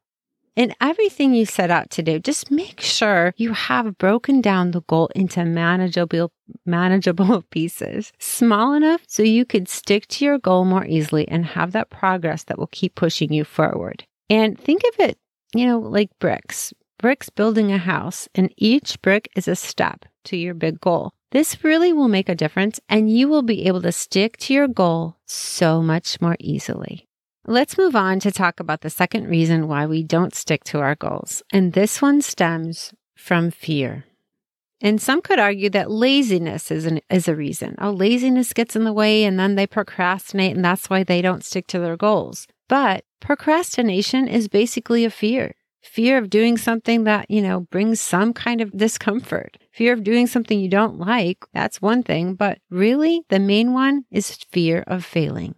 In 0.57 0.75
everything 0.81 1.33
you 1.33 1.45
set 1.45 1.71
out 1.71 1.89
to 1.91 2.03
do, 2.03 2.19
just 2.19 2.51
make 2.51 2.81
sure 2.81 3.33
you 3.37 3.53
have 3.53 3.97
broken 3.97 4.41
down 4.41 4.71
the 4.71 4.81
goal 4.81 5.09
into 5.15 5.45
manageable, 5.45 6.33
manageable 6.65 7.41
pieces, 7.51 8.11
small 8.19 8.73
enough 8.73 9.01
so 9.07 9.23
you 9.23 9.45
could 9.45 9.69
stick 9.69 10.07
to 10.07 10.25
your 10.25 10.37
goal 10.37 10.65
more 10.65 10.85
easily 10.85 11.25
and 11.29 11.45
have 11.45 11.71
that 11.71 11.89
progress 11.89 12.43
that 12.43 12.59
will 12.59 12.67
keep 12.67 12.95
pushing 12.95 13.31
you 13.31 13.45
forward. 13.45 14.03
And 14.29 14.59
think 14.59 14.81
of 14.83 14.99
it, 14.99 15.17
you 15.55 15.65
know, 15.65 15.79
like 15.79 16.09
bricks, 16.19 16.73
bricks 16.99 17.29
building 17.29 17.71
a 17.71 17.77
house, 17.77 18.27
and 18.35 18.53
each 18.57 19.01
brick 19.01 19.29
is 19.37 19.47
a 19.47 19.55
step 19.55 20.05
to 20.25 20.35
your 20.35 20.53
big 20.53 20.81
goal. 20.81 21.13
This 21.31 21.63
really 21.63 21.93
will 21.93 22.09
make 22.09 22.27
a 22.27 22.35
difference 22.35 22.77
and 22.89 23.09
you 23.09 23.29
will 23.29 23.41
be 23.41 23.67
able 23.67 23.81
to 23.83 23.93
stick 23.93 24.35
to 24.39 24.53
your 24.53 24.67
goal 24.67 25.15
so 25.25 25.81
much 25.81 26.19
more 26.19 26.35
easily. 26.41 27.07
Let's 27.47 27.77
move 27.77 27.95
on 27.95 28.19
to 28.19 28.31
talk 28.31 28.59
about 28.59 28.81
the 28.81 28.89
second 28.91 29.27
reason 29.27 29.67
why 29.67 29.87
we 29.87 30.03
don't 30.03 30.35
stick 30.35 30.63
to 30.65 30.79
our 30.79 30.93
goals. 30.93 31.41
And 31.51 31.73
this 31.73 31.99
one 31.99 32.21
stems 32.21 32.93
from 33.15 33.49
fear. 33.49 34.05
And 34.79 35.01
some 35.01 35.21
could 35.21 35.39
argue 35.39 35.69
that 35.71 35.89
laziness 35.89 36.69
is, 36.69 36.85
an, 36.85 37.01
is 37.09 37.27
a 37.27 37.35
reason. 37.35 37.75
Oh, 37.79 37.89
laziness 37.89 38.53
gets 38.53 38.75
in 38.75 38.83
the 38.83 38.93
way 38.93 39.23
and 39.23 39.39
then 39.39 39.55
they 39.55 39.65
procrastinate 39.65 40.55
and 40.55 40.63
that's 40.63 40.87
why 40.87 41.03
they 41.03 41.21
don't 41.21 41.43
stick 41.43 41.65
to 41.67 41.79
their 41.79 41.97
goals. 41.97 42.47
But 42.67 43.05
procrastination 43.19 44.27
is 44.27 44.47
basically 44.47 45.03
a 45.03 45.09
fear. 45.09 45.55
Fear 45.81 46.19
of 46.19 46.29
doing 46.29 46.57
something 46.57 47.05
that, 47.05 47.29
you 47.29 47.41
know, 47.41 47.61
brings 47.61 47.99
some 47.99 48.33
kind 48.33 48.61
of 48.61 48.77
discomfort. 48.77 49.57
Fear 49.71 49.93
of 49.93 50.03
doing 50.03 50.27
something 50.27 50.59
you 50.59 50.69
don't 50.69 50.99
like. 50.99 51.39
That's 51.53 51.81
one 51.81 52.03
thing. 52.03 52.35
But 52.35 52.59
really, 52.69 53.23
the 53.29 53.39
main 53.39 53.73
one 53.73 54.05
is 54.11 54.37
fear 54.51 54.83
of 54.85 55.03
failing. 55.03 55.55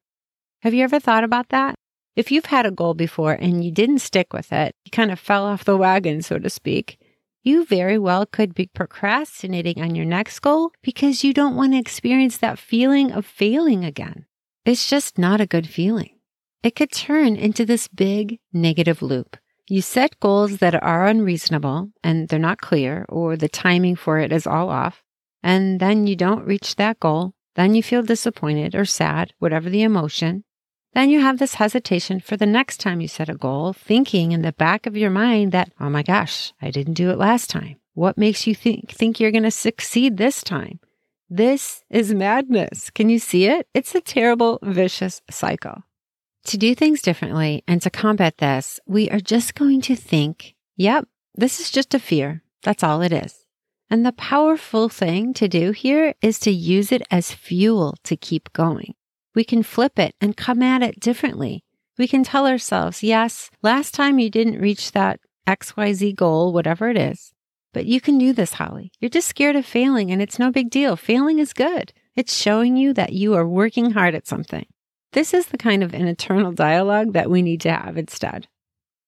Have 0.64 0.74
you 0.74 0.86
ever 0.86 0.98
thought 0.98 1.26
about 1.26 1.50
that? 1.50 1.76
If 2.16 2.32
you've 2.32 2.46
had 2.46 2.66
a 2.66 2.72
goal 2.72 2.94
before 2.94 3.34
and 3.34 3.66
you 3.66 3.70
didn't 3.70 4.00
stick 4.00 4.32
with 4.32 4.54
it, 4.54 4.74
you 4.86 4.92
kind 4.92 5.12
of 5.12 5.20
fell 5.20 5.44
off 5.44 5.66
the 5.66 5.76
wagon, 5.76 6.22
so 6.22 6.40
to 6.40 6.50
speak, 6.50 6.98
you 7.44 7.66
very 7.66 7.98
well 7.98 8.26
could 8.26 8.56
be 8.56 8.68
procrastinating 8.68 9.82
on 9.82 9.94
your 9.94 10.06
next 10.06 10.40
goal 10.40 10.72
because 10.82 11.22
you 11.22 11.34
don't 11.34 11.58
want 11.58 11.74
to 11.74 11.80
experience 11.80 12.38
that 12.38 12.58
feeling 12.58 13.12
of 13.12 13.26
failing 13.26 13.84
again. 13.84 14.26
It's 14.64 14.90
just 14.90 15.18
not 15.18 15.42
a 15.42 15.46
good 15.46 15.68
feeling. 15.68 16.18
It 16.64 16.78
could 16.78 16.94
turn 16.94 17.36
into 17.36 17.66
this 17.66 17.90
big 17.90 18.40
negative 18.54 19.02
loop. 19.02 19.36
You 19.68 19.82
set 19.82 20.18
goals 20.22 20.60
that 20.60 20.82
are 20.82 21.08
unreasonable 21.08 21.90
and 22.06 22.30
they're 22.30 22.40
not 22.40 22.62
clear, 22.62 23.06
or 23.10 23.36
the 23.36 23.50
timing 23.50 23.98
for 23.98 24.18
it 24.18 24.32
is 24.32 24.48
all 24.48 24.70
off, 24.70 25.04
and 25.44 25.82
then 25.82 26.08
you 26.08 26.16
don't 26.16 26.46
reach 26.46 26.78
that 26.78 27.02
goal. 27.02 27.34
Then 27.58 27.76
you 27.76 27.84
feel 27.84 28.02
disappointed 28.02 28.76
or 28.76 28.86
sad, 28.86 29.34
whatever 29.40 29.70
the 29.70 29.84
emotion. 29.84 30.46
Then 30.94 31.10
you 31.10 31.22
have 31.22 31.40
this 31.40 31.56
hesitation 31.56 32.20
for 32.20 32.38
the 32.38 32.46
next 32.46 32.80
time 32.80 33.02
you 33.02 33.08
set 33.08 33.30
a 33.30 33.34
goal, 33.34 33.74
thinking 33.74 34.32
in 34.32 34.44
the 34.44 34.54
back 34.54 34.86
of 34.86 34.96
your 34.96 35.10
mind 35.10 35.52
that, 35.52 35.72
oh 35.80 35.90
my 35.90 36.04
gosh, 36.04 36.54
I 36.62 36.70
didn't 36.70 36.94
do 36.94 37.10
it 37.10 37.18
last 37.18 37.50
time. 37.50 37.78
What 37.96 38.18
makes 38.18 38.46
you 38.46 38.54
think, 38.54 38.92
think 38.92 39.20
you're 39.20 39.32
going 39.32 39.44
to 39.44 39.52
succeed 39.52 40.18
this 40.18 40.44
time? 40.44 40.80
This 41.30 41.84
is 41.90 42.14
madness. 42.14 42.92
Can 42.92 43.10
you 43.10 43.18
see 43.18 43.46
it? 43.46 43.68
It's 43.74 43.96
a 43.96 44.02
terrible, 44.02 44.60
vicious 44.62 45.22
cycle. 45.32 45.84
To 46.46 46.58
do 46.58 46.76
things 46.76 47.02
differently 47.02 47.64
and 47.68 47.82
to 47.82 47.90
combat 47.90 48.38
this, 48.38 48.80
we 48.86 49.10
are 49.10 49.20
just 49.20 49.56
going 49.56 49.82
to 49.82 49.96
think, 49.96 50.56
yep, 50.76 51.08
this 51.34 51.60
is 51.60 51.72
just 51.72 51.96
a 51.96 52.00
fear. 52.00 52.44
That's 52.62 52.84
all 52.84 53.02
it 53.02 53.14
is. 53.14 53.46
And 53.90 54.06
the 54.06 54.12
powerful 54.12 54.90
thing 54.90 55.34
to 55.36 55.48
do 55.48 55.72
here 55.72 56.14
is 56.22 56.40
to 56.42 56.52
use 56.52 56.92
it 56.92 57.02
as 57.10 57.32
fuel 57.32 57.96
to 58.04 58.16
keep 58.16 58.52
going. 58.54 58.94
We 59.36 59.44
can 59.44 59.64
flip 59.64 59.98
it 59.98 60.16
and 60.22 60.38
come 60.38 60.62
at 60.62 60.84
it 60.84 61.00
differently. 61.00 61.64
We 61.98 62.08
can 62.08 62.24
tell 62.24 62.48
ourselves, 62.48 63.04
yes, 63.04 63.50
last 63.62 63.94
time 63.94 64.20
you 64.20 64.30
didn't 64.30 64.62
reach 64.62 64.92
that 64.92 65.20
XYZ 65.48 66.16
goal, 66.16 66.54
whatever 66.54 66.90
it 66.90 66.98
is, 66.98 67.34
but 67.74 67.86
you 67.86 68.00
can 68.00 68.18
do 68.18 68.34
this, 68.34 68.54
Holly. 68.54 68.92
You're 69.00 69.10
just 69.10 69.28
scared 69.28 69.56
of 69.56 69.66
failing 69.66 70.12
and 70.12 70.22
it's 70.22 70.40
no 70.40 70.52
big 70.52 70.70
deal. 70.70 70.96
Failing 70.96 71.40
is 71.40 71.54
good. 71.54 71.94
It's 72.16 72.36
showing 72.36 72.78
you 72.78 72.94
that 72.94 73.14
you 73.14 73.34
are 73.34 73.48
working 73.48 73.92
hard 73.92 74.16
at 74.16 74.28
something. 74.28 74.66
This 75.12 75.34
is 75.34 75.48
the 75.48 75.58
kind 75.58 75.84
of 75.84 75.94
an 75.94 76.08
internal 76.08 76.52
dialogue 76.52 77.14
that 77.14 77.30
we 77.30 77.42
need 77.42 77.62
to 77.62 77.72
have 77.72 77.98
instead. 77.98 78.48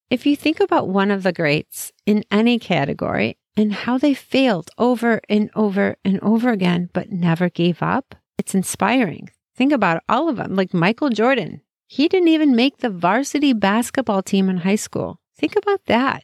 If 0.10 0.26
you 0.26 0.36
think 0.36 0.60
about 0.60 0.88
one 0.88 1.10
of 1.10 1.24
the 1.24 1.34
greats 1.34 1.92
in 2.06 2.24
any 2.30 2.60
category 2.60 3.38
and 3.58 3.74
how 3.74 3.98
they 3.98 4.14
failed 4.14 4.70
over 4.78 5.22
and 5.30 5.50
over 5.56 5.96
and 6.06 6.20
over 6.22 6.50
again, 6.50 6.90
but 6.94 7.12
never 7.12 7.50
gave 7.50 7.82
up, 7.82 8.14
it's 8.38 8.54
inspiring. 8.54 9.30
Think 9.56 9.72
about 9.72 10.04
all 10.10 10.28
of 10.28 10.36
them, 10.36 10.56
like 10.56 10.74
Michael 10.74 11.10
Jordan. 11.10 11.62
He 11.88 12.08
didn't 12.08 12.28
even 12.28 12.56
make 12.56 12.78
the 12.78 12.90
varsity 12.90 13.54
basketball 13.54 14.22
team 14.22 14.50
in 14.50 14.58
high 14.58 14.76
school. 14.76 15.20
Think 15.38 15.56
about 15.56 15.86
that. 15.86 16.24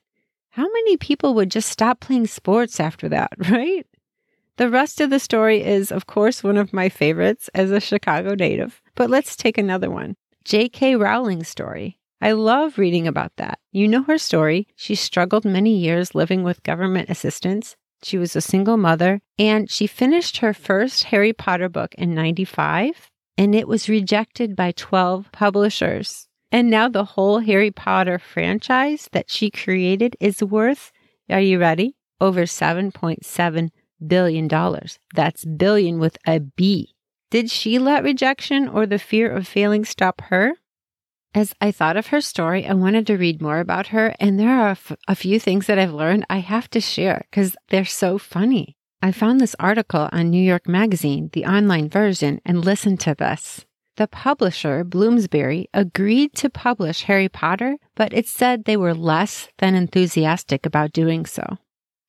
How 0.49 0.63
many 0.63 0.97
people 0.97 1.33
would 1.35 1.49
just 1.49 1.69
stop 1.69 2.01
playing 2.01 2.27
sports 2.27 2.79
after 2.79 3.07
that, 3.09 3.31
right? 3.49 3.85
The 4.57 4.69
rest 4.69 4.99
of 4.99 5.09
the 5.09 5.19
story 5.19 5.63
is, 5.63 5.91
of 5.91 6.07
course, 6.07 6.43
one 6.43 6.57
of 6.57 6.73
my 6.73 6.89
favorites 6.89 7.49
as 7.53 7.71
a 7.71 7.79
Chicago 7.79 8.35
native. 8.35 8.81
But 8.95 9.09
let's 9.09 9.37
take 9.37 9.57
another 9.57 9.89
one 9.89 10.17
J.K. 10.43 10.97
Rowling's 10.97 11.47
story. 11.47 11.99
I 12.19 12.33
love 12.33 12.77
reading 12.77 13.07
about 13.07 13.31
that. 13.37 13.59
You 13.71 13.87
know 13.87 14.03
her 14.03 14.17
story. 14.17 14.67
She 14.75 14.93
struggled 14.93 15.45
many 15.45 15.75
years 15.75 16.13
living 16.13 16.43
with 16.43 16.63
government 16.63 17.09
assistance. 17.09 17.77
She 18.03 18.17
was 18.17 18.35
a 18.35 18.41
single 18.41 18.77
mother 18.77 19.21
and 19.39 19.69
she 19.69 19.87
finished 19.87 20.37
her 20.37 20.53
first 20.53 21.05
Harry 21.05 21.33
Potter 21.33 21.69
book 21.69 21.95
in 21.95 22.13
95 22.13 23.10
and 23.37 23.55
it 23.55 23.67
was 23.67 23.89
rejected 23.89 24.55
by 24.55 24.71
12 24.71 25.31
publishers. 25.31 26.27
And 26.51 26.69
now 26.69 26.89
the 26.89 27.05
whole 27.05 27.39
Harry 27.39 27.71
Potter 27.71 28.19
franchise 28.19 29.07
that 29.13 29.29
she 29.29 29.49
created 29.49 30.17
is 30.19 30.43
worth, 30.43 30.91
are 31.29 31.39
you 31.39 31.59
ready? 31.59 31.95
Over 32.19 32.43
$7.7 32.43 33.69
billion. 34.05 34.47
That's 35.15 35.45
billion 35.45 35.99
with 35.99 36.17
a 36.27 36.39
B. 36.39 36.93
Did 37.29 37.49
she 37.49 37.79
let 37.79 38.03
rejection 38.03 38.67
or 38.67 38.85
the 38.85 38.99
fear 38.99 39.31
of 39.31 39.47
failing 39.47 39.85
stop 39.85 40.21
her? 40.23 40.55
As 41.33 41.55
I 41.61 41.71
thought 41.71 41.95
of 41.95 42.07
her 42.07 42.19
story, 42.19 42.67
I 42.67 42.73
wanted 42.73 43.07
to 43.07 43.15
read 43.17 43.41
more 43.41 43.59
about 43.59 43.87
her, 43.87 44.13
and 44.19 44.37
there 44.37 44.49
are 44.49 44.67
a, 44.67 44.71
f- 44.71 44.97
a 45.07 45.15
few 45.15 45.39
things 45.39 45.67
that 45.67 45.79
I've 45.79 45.93
learned 45.93 46.25
I 46.29 46.39
have 46.39 46.69
to 46.71 46.81
share 46.81 47.25
because 47.31 47.55
they're 47.69 47.85
so 47.85 48.17
funny. 48.17 48.75
I 49.03 49.11
found 49.11 49.41
this 49.41 49.55
article 49.59 50.09
on 50.11 50.29
New 50.29 50.41
York 50.41 50.67
Magazine, 50.67 51.31
the 51.33 51.45
online 51.45 51.89
version, 51.89 52.39
and 52.45 52.63
listened 52.63 52.99
to 53.01 53.15
this. 53.15 53.65
The 53.97 54.07
publisher, 54.07 54.83
Bloomsbury, 54.83 55.69
agreed 55.73 56.33
to 56.35 56.49
publish 56.49 57.03
Harry 57.03 57.27
Potter, 57.27 57.77
but 57.95 58.13
it 58.13 58.27
said 58.27 58.65
they 58.65 58.77
were 58.77 58.93
less 58.93 59.49
than 59.57 59.73
enthusiastic 59.73 60.65
about 60.65 60.93
doing 60.93 61.25
so. 61.25 61.57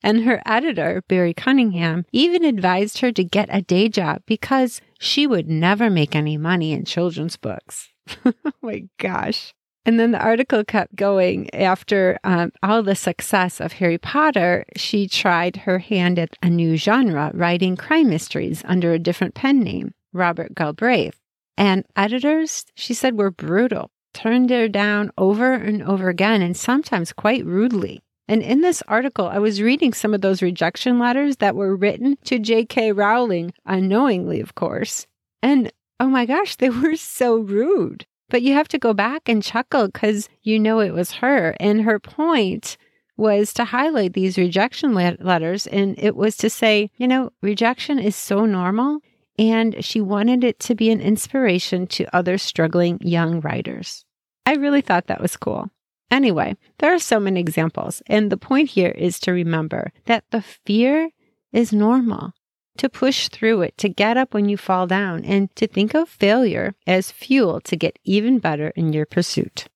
And 0.03 0.25
her 0.25 0.43
editor, 0.45 1.03
Barry 1.09 1.33
Cunningham, 1.33 2.05
even 2.13 2.45
advised 2.45 2.99
her 2.99 3.11
to 3.13 3.25
get 3.25 3.49
a 3.51 3.63
day 3.63 3.89
job 3.89 4.23
because 4.27 4.81
she 4.99 5.27
would 5.27 5.49
never 5.49 5.89
make 5.89 6.15
any 6.15 6.37
money 6.37 6.73
in 6.73 6.85
children's 6.85 7.37
books. 7.37 7.89
oh 8.25 8.33
my 8.61 8.85
gosh. 8.99 9.55
And 9.85 9.99
then 9.99 10.13
the 10.13 10.23
article 10.23 10.65
kept 10.65 10.95
going. 10.95 11.53
After 11.55 12.19
um, 12.23 12.53
all 12.63 12.83
the 12.83 12.95
success 12.95 13.61
of 13.61 13.73
Harry 13.75 13.99
Potter, 13.99 14.65
she 14.77 15.09
tried 15.09 15.57
her 15.57 15.79
hand 15.79 16.19
at 16.19 16.37
a 16.43 16.49
new 16.49 16.77
genre, 16.77 17.33
writing 17.35 17.77
crime 17.77 18.09
mysteries 18.09 18.63
under 18.65 18.93
a 18.93 18.99
different 18.99 19.35
pen 19.35 19.61
name, 19.61 19.93
Robert 20.13 20.55
Galbraith. 20.55 21.19
And 21.57 21.85
editors, 21.97 22.65
she 22.77 22.95
said, 22.95 23.19
were 23.19 23.31
brutal, 23.31 23.91
turned 24.15 24.51
her 24.51 24.69
down 24.69 25.11
over 25.19 25.53
and 25.53 25.83
over 25.83 26.09
again, 26.09 26.43
and 26.43 26.57
sometimes 26.57 27.13
quite 27.13 27.45
rudely. 27.45 28.01
And 28.29 28.41
in 28.43 28.61
this 28.61 28.83
article, 28.87 29.27
I 29.27 29.41
was 29.41 29.61
reading 29.61 29.93
some 29.93 30.15
of 30.15 30.21
those 30.21 30.43
rejection 30.43 30.99
letters 30.99 31.37
that 31.39 31.57
were 31.57 31.77
written 31.77 32.17
to 32.25 32.39
J.K. 32.39 32.93
Rowling, 32.93 33.53
unknowingly, 33.67 34.41
of 34.41 34.55
course. 34.55 35.07
And 35.43 35.73
oh 35.99 36.07
my 36.07 36.25
gosh, 36.25 36.57
they 36.57 36.71
were 36.71 36.97
so 36.97 37.37
rude. 37.37 38.07
But 38.33 38.41
you 38.41 38.55
have 38.55 38.69
to 38.69 38.79
go 38.79 38.95
back 38.95 39.29
and 39.29 39.43
chuckle 39.43 39.89
because 39.89 40.31
you 40.41 40.59
know 40.59 40.81
it 40.81 40.95
was 40.95 41.13
her. 41.21 41.55
And 41.61 41.83
her 41.83 41.99
point 41.99 42.79
was 43.19 43.53
to 43.53 43.67
highlight 43.67 44.15
these 44.15 44.39
rejection 44.39 44.95
letters. 44.95 45.67
And 45.67 45.95
it 45.99 46.17
was 46.17 46.39
to 46.39 46.49
say, 46.49 46.91
you 46.97 47.07
know, 47.07 47.31
rejection 47.43 47.99
is 47.99 48.17
so 48.17 48.47
normal. 48.47 49.01
And 49.39 49.85
she 49.85 50.01
wanted 50.01 50.45
it 50.45 50.59
to 50.61 50.75
be 50.75 50.91
an 50.91 51.03
inspiration 51.03 51.87
to 51.89 52.17
other 52.17 52.39
struggling 52.39 52.99
young 53.03 53.43
writers. 53.43 54.07
I 54.47 54.55
really 54.55 54.81
thought 54.81 55.09
that 55.09 55.21
was 55.21 55.37
cool. 55.37 55.69
Anyway, 56.11 56.57
there 56.79 56.95
are 56.95 56.99
so 56.99 57.21
many 57.21 57.39
examples. 57.39 58.01
And 58.07 58.33
the 58.33 58.39
point 58.39 58.71
here 58.71 58.93
is 58.93 59.21
to 59.21 59.33
remember 59.33 59.93
that 60.07 60.25
the 60.31 60.41
fear 60.41 61.11
is 61.53 61.71
normal 61.71 62.33
to 62.79 62.89
push 62.89 63.29
through 63.29 63.63
it, 63.63 63.77
to 63.79 63.89
get 63.89 64.17
up 64.17 64.35
when 64.35 64.49
you 64.49 64.57
fall 64.57 64.87
down, 64.87 65.25
and 65.25 65.55
to 65.57 65.67
think 65.67 65.95
of 65.95 66.09
failure 66.09 66.75
as 66.87 67.11
fuel 67.11 67.61
to 67.63 67.77
get 67.77 67.99
even 68.05 68.39
better 68.39 68.69
in 68.77 68.93
your 68.93 69.07
pursuit. 69.07 69.67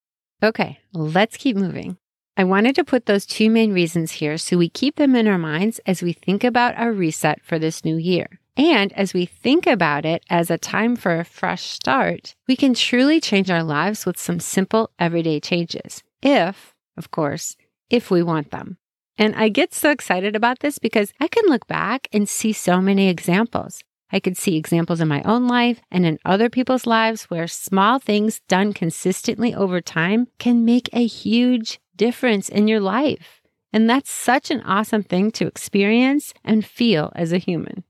Okay, 0.43 0.79
let's 0.93 1.37
keep 1.37 1.57
moving. 1.57 1.97
I 2.37 2.45
wanted 2.45 2.75
to 2.77 2.85
put 2.85 3.07
those 3.07 3.25
two 3.25 3.49
main 3.49 3.73
reasons 3.73 4.13
here 4.13 4.37
so 4.37 4.59
we 4.59 4.69
keep 4.69 4.97
them 4.97 5.17
in 5.17 5.27
our 5.27 5.39
minds 5.39 5.81
as 5.87 6.03
we 6.03 6.13
think 6.13 6.45
about 6.45 6.77
our 6.77 6.93
reset 6.93 7.43
for 7.43 7.59
this 7.59 7.85
new 7.85 7.97
year. 7.97 8.41
And 8.59 8.93
as 8.93 9.15
we 9.15 9.27
think 9.27 9.67
about 9.67 10.05
it 10.05 10.25
as 10.29 10.51
a 10.51 10.59
time 10.59 10.97
for 10.97 11.19
a 11.19 11.25
fresh 11.25 11.63
start, 11.65 12.35
we 12.47 12.57
can 12.57 12.75
truly 12.75 13.21
change 13.21 13.51
our 13.51 13.63
lives 13.63 14.07
with 14.07 14.19
some 14.19 14.41
simple 14.41 14.91
everyday 14.99 15.41
changes. 15.41 16.03
If, 16.23 16.75
of 16.97 17.11
course, 17.11 17.57
if 17.91 18.11
we 18.11 18.23
want 18.23 18.51
them. 18.51 18.79
And 19.19 19.35
I 19.35 19.49
get 19.49 19.73
so 19.73 19.91
excited 19.91 20.37
about 20.37 20.61
this 20.61 20.79
because 20.79 21.13
I 21.21 21.29
can 21.29 21.49
look 21.49 21.67
back 21.67 22.09
and 22.13 22.29
see 22.29 22.53
so 22.53 22.81
many 22.81 23.09
examples. 23.09 23.83
I 24.13 24.21
could 24.21 24.37
see 24.37 24.57
examples 24.57 25.01
in 25.01 25.09
my 25.09 25.23
own 25.23 25.49
life 25.49 25.81
and 25.91 26.07
in 26.07 26.19
other 26.25 26.49
people's 26.49 26.87
lives 26.87 27.25
where 27.25 27.49
small 27.49 27.99
things 27.99 28.41
done 28.49 28.73
consistently 28.73 29.55
over 29.55 29.81
time 29.81 30.29
can 30.39 30.65
make 30.65 30.89
a 30.93 31.07
huge 31.07 31.81
difference 31.97 32.49
in 32.49 32.69
your 32.69 32.81
life. 32.81 33.41
And 33.73 33.91
that's 33.91 34.11
such 34.11 34.51
an 34.51 34.63
awesome 34.63 35.03
thing 35.03 35.31
to 35.33 35.47
experience 35.47 36.33
and 36.45 36.65
feel 36.65 37.13
as 37.17 37.33
a 37.33 37.39
human. 37.39 37.85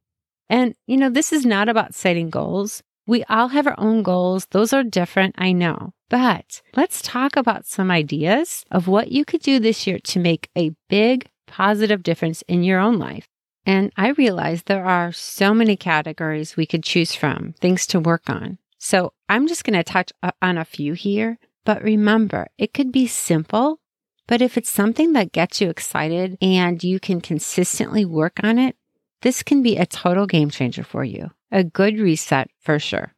And, 0.49 0.75
you 0.87 0.97
know, 0.97 1.11
this 1.11 1.33
is 1.33 1.45
not 1.45 1.69
about 1.69 1.95
setting 1.95 2.31
goals. 2.31 2.83
We 3.07 3.23
all 3.25 3.49
have 3.49 3.67
our 3.67 3.79
own 3.79 4.03
goals. 4.03 4.47
Those 4.47 4.73
are 4.73 4.83
different, 4.83 5.37
I 5.39 5.53
know. 5.53 5.93
But 6.09 6.63
let's 6.77 7.03
talk 7.03 7.37
about 7.37 7.67
some 7.67 7.91
ideas 7.91 8.65
of 8.71 8.89
what 8.89 9.13
you 9.13 9.25
could 9.25 9.43
do 9.43 9.59
this 9.61 9.87
year 9.87 9.99
to 9.99 10.19
make 10.19 10.51
a 10.57 10.73
big 10.89 11.29
positive 11.47 12.03
difference 12.03 12.43
in 12.49 12.65
your 12.65 12.81
own 12.81 12.99
life. 12.99 13.29
And 13.65 13.93
I 13.97 14.11
realize 14.11 14.63
there 14.63 14.85
are 14.85 15.13
so 15.13 15.53
many 15.53 15.77
categories 15.77 16.57
we 16.57 16.67
could 16.67 16.85
choose 16.85 17.15
from, 17.15 17.55
things 17.61 17.87
to 17.89 18.01
work 18.01 18.29
on. 18.29 18.59
So 18.79 19.13
I'm 19.29 19.49
just 19.49 19.65
going 19.65 19.75
to 19.75 19.83
touch 19.83 20.13
on 20.41 20.59
a 20.59 20.65
few 20.65 20.93
here. 20.93 21.39
But 21.65 21.83
remember, 21.83 22.47
it 22.59 22.73
could 22.73 22.93
be 22.93 23.09
simple, 23.09 23.81
but 24.29 24.41
if 24.41 24.57
it's 24.57 24.71
something 24.71 25.13
that 25.15 25.33
gets 25.33 25.61
you 25.61 25.69
excited 25.69 26.39
and 26.41 26.83
you 26.83 27.01
can 27.01 27.21
consistently 27.21 28.05
work 28.05 28.39
on 28.45 28.59
it, 28.59 28.77
this 29.23 29.43
can 29.43 29.63
be 29.63 29.77
a 29.77 29.87
total 29.87 30.27
game 30.27 30.51
changer 30.51 30.85
for 30.85 31.03
you. 31.03 31.31
A 31.51 31.65
good 31.65 31.99
reset 31.99 32.51
for 32.61 32.79
sure. 32.79 33.15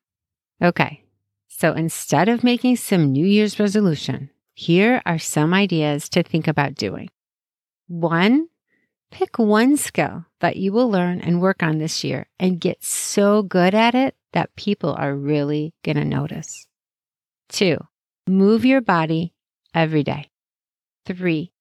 Okay. 0.63 1.05
So 1.49 1.73
instead 1.73 2.29
of 2.29 2.45
making 2.45 2.77
some 2.77 3.13
New 3.13 3.27
Year's 3.27 3.59
resolution, 3.59 4.31
here 4.55 5.03
are 5.07 5.19
some 5.19 5.55
ideas 5.55 6.09
to 6.11 6.23
think 6.23 6.47
about 6.47 6.75
doing. 6.75 7.09
One, 7.89 8.49
pick 9.11 9.39
one 9.39 9.77
skill 9.77 10.27
that 10.41 10.57
you 10.57 10.73
will 10.73 10.91
learn 10.91 11.21
and 11.21 11.41
work 11.41 11.63
on 11.63 11.79
this 11.79 12.05
year 12.05 12.29
and 12.39 12.61
get 12.61 12.85
so 12.85 13.43
good 13.43 13.75
at 13.75 13.95
it 13.95 14.15
that 14.33 14.55
people 14.57 14.93
are 14.93 15.15
really 15.15 15.75
going 15.83 15.97
to 15.97 16.05
notice. 16.05 16.67
Two, 17.49 17.79
move 18.27 18.65
your 18.65 18.81
body 18.81 19.33
every 19.75 20.03
day. 20.03 20.31
Three, 21.07 21.53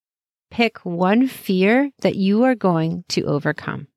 pick 0.51 0.79
one 0.79 1.27
fear 1.27 1.91
that 2.01 2.15
you 2.15 2.43
are 2.43 2.55
going 2.55 3.05
to 3.09 3.23
overcome. 3.23 3.87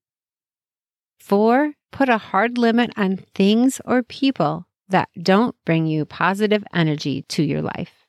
Four, 1.19 1.75
put 1.91 2.09
a 2.09 2.19
hard 2.19 2.59
limit 2.59 2.93
on 2.97 3.19
things 3.35 3.81
or 3.85 4.03
people 4.03 4.67
that 4.89 5.09
don't 5.21 5.55
bring 5.65 5.87
you 5.87 6.05
positive 6.05 6.65
energy 6.75 7.23
to 7.23 7.43
your 7.43 7.63
life. 7.63 8.07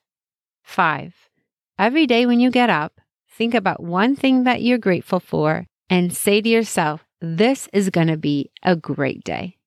Five, 0.62 1.14
every 1.78 2.06
day 2.06 2.26
when 2.26 2.40
you 2.40 2.50
get 2.50 2.70
up, 2.70 3.00
think 3.30 3.54
about 3.54 3.82
one 3.82 4.16
thing 4.16 4.44
that 4.44 4.62
you're 4.62 4.78
grateful 4.78 5.20
for 5.20 5.66
and 5.88 6.14
say 6.14 6.40
to 6.40 6.48
yourself, 6.48 7.04
this 7.20 7.68
is 7.72 7.90
going 7.90 8.08
to 8.08 8.16
be 8.16 8.50
a 8.62 8.74
great 8.74 9.22
day. 9.22 9.58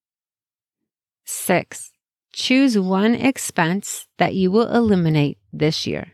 Six, 1.24 1.92
choose 2.34 2.78
one 2.78 3.16
expense 3.16 4.08
that 4.18 4.36
you 4.36 4.52
will 4.52 4.74
eliminate 4.74 5.38
this 5.54 5.88
year. 5.88 6.12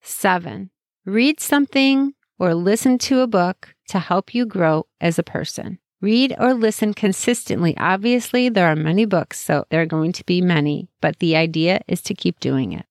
Seven, 0.00 0.70
read 1.04 1.40
something 1.40 2.14
or 2.38 2.54
listen 2.54 2.98
to 2.98 3.20
a 3.20 3.26
book 3.26 3.74
to 3.88 3.98
help 3.98 4.34
you 4.34 4.46
grow 4.46 4.86
as 5.00 5.18
a 5.18 5.24
person. 5.24 5.78
Read 6.00 6.34
or 6.38 6.54
listen 6.54 6.94
consistently. 6.94 7.76
Obviously, 7.76 8.48
there 8.48 8.68
are 8.68 8.76
many 8.76 9.04
books, 9.04 9.40
so 9.40 9.64
there 9.68 9.82
are 9.82 9.86
going 9.86 10.12
to 10.12 10.24
be 10.24 10.40
many, 10.40 10.88
but 11.00 11.18
the 11.18 11.34
idea 11.34 11.80
is 11.88 12.00
to 12.02 12.14
keep 12.14 12.38
doing 12.38 12.72
it. 12.72 12.86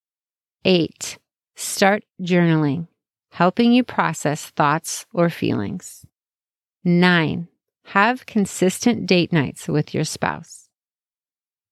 Eight, 0.66 1.18
start 1.56 2.04
journaling, 2.22 2.88
helping 3.32 3.72
you 3.72 3.86
process 3.86 4.48
thoughts 4.48 5.06
or 5.14 5.30
feelings. 5.30 6.06
Nine, 6.84 7.48
have 7.86 8.26
consistent 8.26 9.06
date 9.06 9.32
nights 9.32 9.70
with 9.70 9.94
your 9.94 10.04
spouse. 10.04 10.68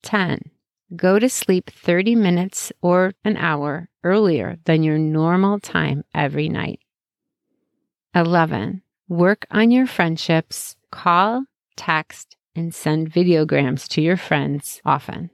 10. 0.03 0.51
Go 0.95 1.19
to 1.19 1.27
sleep 1.27 1.69
30 1.69 2.15
minutes 2.15 2.71
or 2.81 3.13
an 3.25 3.35
hour 3.35 3.89
earlier 4.05 4.57
than 4.63 4.83
your 4.83 4.97
normal 4.97 5.59
time 5.59 6.05
every 6.13 6.47
night. 6.47 6.79
11. 8.13 8.81
Work 9.09 9.45
on 9.51 9.71
your 9.71 9.87
friendships 9.87 10.77
Call, 10.95 11.43
text, 11.75 12.37
and 12.55 12.73
send 12.73 13.11
videograms 13.11 13.85
to 13.89 14.01
your 14.01 14.15
friends 14.15 14.81
often. 14.85 15.29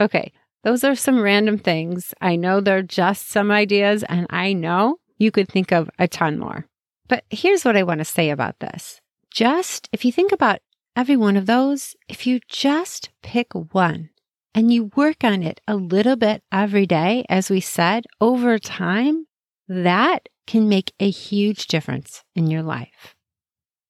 Okay, 0.00 0.32
those 0.64 0.84
are 0.84 0.94
some 0.94 1.20
random 1.20 1.58
things. 1.58 2.14
I 2.22 2.36
know 2.36 2.62
they're 2.62 2.80
just 2.80 3.28
some 3.28 3.50
ideas, 3.50 4.04
and 4.04 4.26
I 4.30 4.54
know 4.54 4.96
you 5.18 5.30
could 5.30 5.50
think 5.50 5.70
of 5.70 5.90
a 5.98 6.08
ton 6.08 6.38
more. 6.38 6.66
But 7.08 7.24
here's 7.28 7.62
what 7.62 7.76
I 7.76 7.82
want 7.82 7.98
to 7.98 8.06
say 8.06 8.30
about 8.30 8.58
this. 8.60 9.02
Just 9.30 9.90
if 9.92 10.02
you 10.02 10.12
think 10.12 10.32
about 10.32 10.60
every 10.96 11.16
one 11.16 11.36
of 11.36 11.44
those, 11.44 11.94
if 12.08 12.26
you 12.26 12.40
just 12.48 13.10
pick 13.22 13.52
one 13.52 14.08
and 14.54 14.72
you 14.72 14.90
work 14.96 15.22
on 15.22 15.42
it 15.42 15.60
a 15.68 15.76
little 15.76 16.16
bit 16.16 16.42
every 16.50 16.86
day, 16.86 17.26
as 17.28 17.50
we 17.50 17.60
said, 17.60 18.06
over 18.18 18.58
time, 18.58 19.26
that 19.68 20.30
can 20.46 20.70
make 20.70 20.94
a 20.98 21.10
huge 21.10 21.66
difference 21.66 22.24
in 22.34 22.46
your 22.46 22.62
life. 22.62 23.14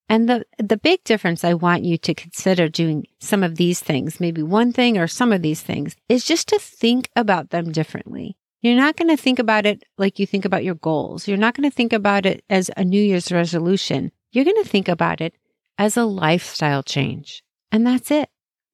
And 0.08 0.28
the, 0.28 0.46
the 0.58 0.76
big 0.76 1.02
difference 1.04 1.42
I 1.44 1.54
want 1.54 1.84
you 1.84 1.98
to 1.98 2.14
consider 2.14 2.68
doing 2.68 3.06
some 3.18 3.42
of 3.42 3.56
these 3.56 3.80
things, 3.80 4.20
maybe 4.20 4.42
one 4.42 4.72
thing 4.72 4.98
or 4.98 5.08
some 5.08 5.32
of 5.32 5.42
these 5.42 5.62
things, 5.62 5.96
is 6.08 6.24
just 6.24 6.48
to 6.48 6.58
think 6.58 7.10
about 7.16 7.50
them 7.50 7.72
differently. 7.72 8.36
You're 8.62 8.76
not 8.76 8.96
going 8.96 9.14
to 9.14 9.20
think 9.20 9.38
about 9.38 9.66
it 9.66 9.82
like 9.98 10.18
you 10.18 10.26
think 10.26 10.44
about 10.44 10.64
your 10.64 10.76
goals. 10.76 11.26
You're 11.26 11.36
not 11.36 11.54
going 11.54 11.68
to 11.68 11.74
think 11.74 11.92
about 11.92 12.24
it 12.24 12.44
as 12.48 12.70
a 12.76 12.84
New 12.84 13.02
Year's 13.02 13.32
resolution. 13.32 14.12
You're 14.30 14.44
going 14.44 14.62
to 14.62 14.68
think 14.68 14.88
about 14.88 15.20
it 15.20 15.34
as 15.76 15.96
a 15.96 16.04
lifestyle 16.04 16.82
change. 16.82 17.42
And 17.72 17.86
that's 17.86 18.10
it. 18.10 18.30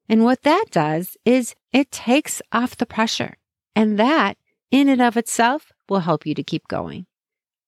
And 0.09 0.25
what 0.25 0.43
that 0.43 0.67
does 0.71 1.17
is 1.25 1.55
it 1.73 1.91
takes 1.91 2.43
off 2.53 2.77
the 2.77 2.87
pressure. 2.87 3.39
And 3.75 3.99
that 3.99 4.37
in 4.71 4.89
and 4.89 5.01
of 5.01 5.17
itself 5.17 5.73
will 5.89 6.01
help 6.01 6.27
you 6.27 6.35
to 6.35 6.43
keep 6.43 6.69
going 6.69 7.07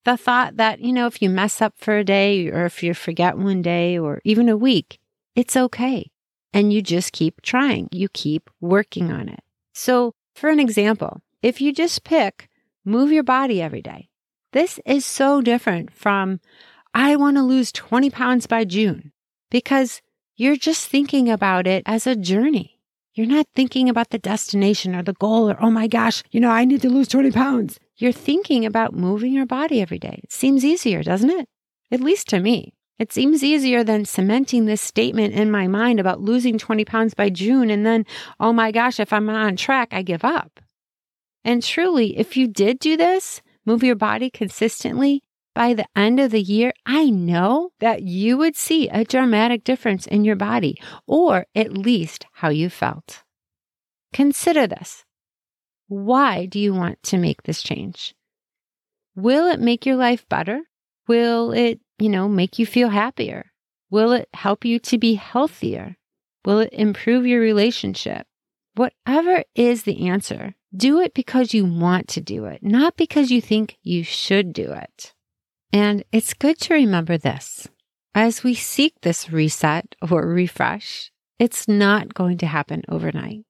the 0.05 0.17
thought 0.17 0.57
that, 0.57 0.81
you 0.81 0.93
know, 0.93 1.07
if 1.07 1.21
you 1.21 1.31
mess 1.31 1.61
up 1.61 1.75
for 1.77 1.97
a 1.99 2.05
day 2.05 2.49
or 2.49 2.67
if 2.67 2.83
you 2.83 2.95
forget 2.95 3.39
one 3.39 3.63
day 3.63 3.99
or 3.99 4.21
even 4.25 4.49
a 4.49 4.57
week, 4.57 4.99
it's 5.35 5.57
okay. 5.57 6.11
And 6.53 6.73
you 6.73 6.83
just 6.83 7.13
keep 7.13 7.43
trying. 7.43 7.89
You 7.91 8.09
keep 8.09 8.49
working 8.61 9.11
on 9.11 9.29
it. 9.29 9.41
So, 9.73 10.15
for 10.35 10.51
an 10.51 10.61
example, 10.61 11.21
if 11.43 11.61
you 11.61 11.73
just 11.73 12.05
pick 12.05 12.49
move 12.85 13.11
your 13.11 13.23
body 13.23 13.61
every 13.61 13.83
day, 13.83 14.09
this 14.53 14.79
is 14.87 15.05
so 15.05 15.41
different 15.41 15.93
from 15.93 16.41
I 16.93 17.17
want 17.17 17.37
to 17.39 17.43
lose 17.43 17.73
20 17.73 18.11
pounds 18.11 18.47
by 18.47 18.65
June 18.65 19.13
because 19.51 20.01
you're 20.37 20.57
just 20.57 20.89
thinking 20.89 21.29
about 21.29 21.67
it 21.67 21.83
as 21.87 22.07
a 22.07 22.15
journey. 22.15 22.79
You're 23.15 23.27
not 23.27 23.47
thinking 23.55 23.89
about 23.89 24.11
the 24.11 24.19
destination 24.19 24.95
or 24.95 25.03
the 25.03 25.13
goal 25.15 25.51
or, 25.51 25.57
oh 25.61 25.71
my 25.71 25.87
gosh, 25.87 26.23
you 26.31 26.41
know, 26.41 26.51
I 26.51 26.65
need 26.65 26.83
to 26.83 26.91
lose 26.91 27.09
20 27.09 27.33
pounds 27.33 27.79
you're 27.97 28.13
thinking 28.13 28.65
about 28.65 28.95
moving 28.95 29.33
your 29.33 29.47
body 29.47 29.81
every 29.81 29.99
day. 29.99 30.21
It 30.25 30.33
seems 30.33 30.65
easier, 30.65 31.03
doesn't 31.03 31.31
it? 31.31 31.49
At 31.91 32.01
least 32.01 32.29
to 32.29 32.41
me. 32.41 32.75
It 32.99 33.13
seems 33.13 33.43
easier 33.43 33.83
than 33.83 34.05
cementing 34.05 34.67
this 34.67 34.81
statement 34.81 35.35
in 35.35 35.51
my 35.51 35.67
mind 35.67 35.99
about 35.99 36.21
losing 36.21 36.59
20 36.59 36.85
pounds 36.85 37.15
by 37.15 37.29
June 37.29 37.71
and 37.71 37.85
then, 37.85 38.07
oh 38.39 38.53
my 38.53 38.71
gosh, 38.71 39.01
if 39.01 39.13
I'm 39.13 39.27
not 39.27 39.47
on 39.47 39.57
track, 39.57 39.89
I 39.93 40.03
give 40.03 40.25
up. 40.25 40.61
And 41.45 41.63
truly, 41.63 42.17
if 42.17 42.37
you 42.37 42.47
did 42.47 42.79
do 42.79 42.97
this, 42.97 43.43
move 43.67 43.83
your 43.83 43.97
body 43.97 44.31
consistently, 44.31 45.23
by 45.55 45.73
the 45.73 45.87
end 45.95 46.19
of 46.19 46.33
the 46.33 46.43
year, 46.43 46.73
I 46.85 47.11
know 47.11 47.71
that 47.79 48.03
you 48.03 48.37
would 48.39 48.57
see 48.57 48.89
a 48.89 49.05
dramatic 49.05 49.63
difference 49.63 50.07
in 50.07 50.25
your 50.25 50.35
body, 50.35 50.81
or 51.07 51.47
at 51.55 51.79
least 51.79 52.27
how 52.33 52.49
you 52.49 52.69
felt. 52.69 53.23
Consider 54.13 54.67
this. 54.67 55.05
Why 55.89 56.47
do 56.47 56.59
you 56.59 56.75
want 56.75 57.03
to 57.05 57.19
make 57.19 57.43
this 57.43 57.63
change? 57.63 58.15
Will 59.15 59.49
it 59.51 59.61
make 59.61 59.87
your 59.87 59.97
life 59.97 60.29
better? 60.29 60.61
Will 61.07 61.53
it, 61.53 61.81
you 61.99 62.09
know, 62.09 62.29
make 62.29 62.59
you 62.59 62.67
feel 62.67 62.89
happier? 62.89 63.53
Will 63.91 64.13
it 64.13 64.29
help 64.35 64.65
you 64.65 64.79
to 64.81 64.99
be 64.99 65.15
healthier? 65.15 65.97
Will 66.45 66.59
it 66.61 66.73
improve 66.73 67.27
your 67.27 67.41
relationship? 67.41 68.27
Whatever 68.75 69.45
is 69.55 69.85
the 69.85 70.09
answer, 70.09 70.55
do 70.77 71.01
it 71.01 71.15
because 71.15 71.55
you 71.55 71.65
want 71.65 72.09
to 72.09 72.21
do 72.21 72.47
it, 72.47 72.63
not 72.63 72.97
because 72.97 73.31
you 73.31 73.41
think 73.41 73.77
you 73.83 74.03
should 74.03 74.53
do 74.53 74.73
it. 74.73 75.15
And 75.73 76.05
it's 76.11 76.35
good 76.35 76.59
to 76.61 76.75
remember 76.75 77.17
this. 77.17 77.69
As 78.15 78.43
we 78.43 78.55
seek 78.55 79.01
this 79.01 79.31
reset 79.31 79.95
or 80.11 80.27
refresh, 80.27 81.13
it's 81.39 81.69
not 81.69 82.15
going 82.15 82.39
to 82.39 82.47
happen 82.47 82.83
overnight. 82.89 83.45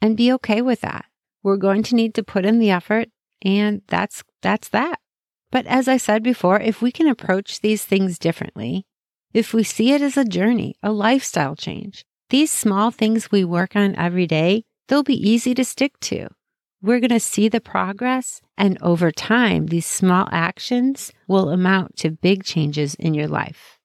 And 0.00 0.16
be 0.16 0.32
okay 0.32 0.62
with 0.62 0.80
that. 0.82 1.06
We're 1.42 1.56
going 1.56 1.82
to 1.84 1.94
need 1.94 2.14
to 2.14 2.22
put 2.22 2.44
in 2.44 2.58
the 2.58 2.70
effort 2.70 3.08
and 3.42 3.82
that's 3.86 4.22
that's 4.42 4.68
that. 4.70 5.00
But 5.50 5.66
as 5.66 5.88
I 5.88 5.96
said 5.96 6.22
before, 6.22 6.60
if 6.60 6.82
we 6.82 6.92
can 6.92 7.08
approach 7.08 7.60
these 7.60 7.84
things 7.84 8.18
differently, 8.18 8.84
if 9.32 9.54
we 9.54 9.62
see 9.62 9.92
it 9.92 10.02
as 10.02 10.16
a 10.16 10.24
journey, 10.24 10.74
a 10.82 10.92
lifestyle 10.92 11.56
change, 11.56 12.04
these 12.30 12.52
small 12.52 12.90
things 12.90 13.30
we 13.30 13.44
work 13.44 13.74
on 13.74 13.96
every 13.96 14.26
day, 14.26 14.64
they'll 14.88 15.02
be 15.02 15.28
easy 15.30 15.54
to 15.54 15.64
stick 15.64 15.98
to. 16.00 16.28
We're 16.80 17.00
going 17.00 17.10
to 17.10 17.20
see 17.20 17.48
the 17.48 17.60
progress, 17.60 18.40
and 18.56 18.78
over 18.80 19.10
time, 19.10 19.66
these 19.66 19.86
small 19.86 20.28
actions 20.30 21.12
will 21.26 21.48
amount 21.48 21.96
to 21.98 22.10
big 22.10 22.44
changes 22.44 22.94
in 22.94 23.14
your 23.14 23.26
life. 23.26 23.78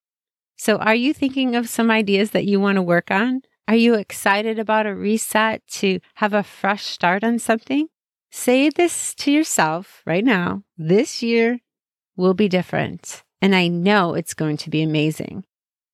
So, 0.57 0.77
are 0.77 0.93
you 0.93 1.13
thinking 1.13 1.55
of 1.55 1.69
some 1.69 1.89
ideas 1.89 2.31
that 2.31 2.45
you 2.45 2.59
want 2.59 2.75
to 2.75 2.83
work 2.83 3.09
on? 3.09 3.41
Are 3.67 3.75
you 3.75 3.93
excited 3.95 4.59
about 4.59 4.85
a 4.85 4.93
reset 4.95 5.65
to 5.79 5.99
have 6.15 6.33
a 6.33 6.43
fresh 6.43 6.83
start 6.85 7.23
on 7.23 7.39
something? 7.39 7.87
Say 8.31 8.69
this 8.69 9.13
to 9.15 9.31
yourself 9.31 10.01
right 10.05 10.23
now. 10.25 10.63
This 10.77 11.23
year 11.23 11.59
will 12.17 12.33
be 12.33 12.49
different. 12.49 13.23
And 13.41 13.55
I 13.55 13.67
know 13.67 14.13
it's 14.15 14.33
going 14.33 14.57
to 14.57 14.69
be 14.69 14.81
amazing. 14.81 15.45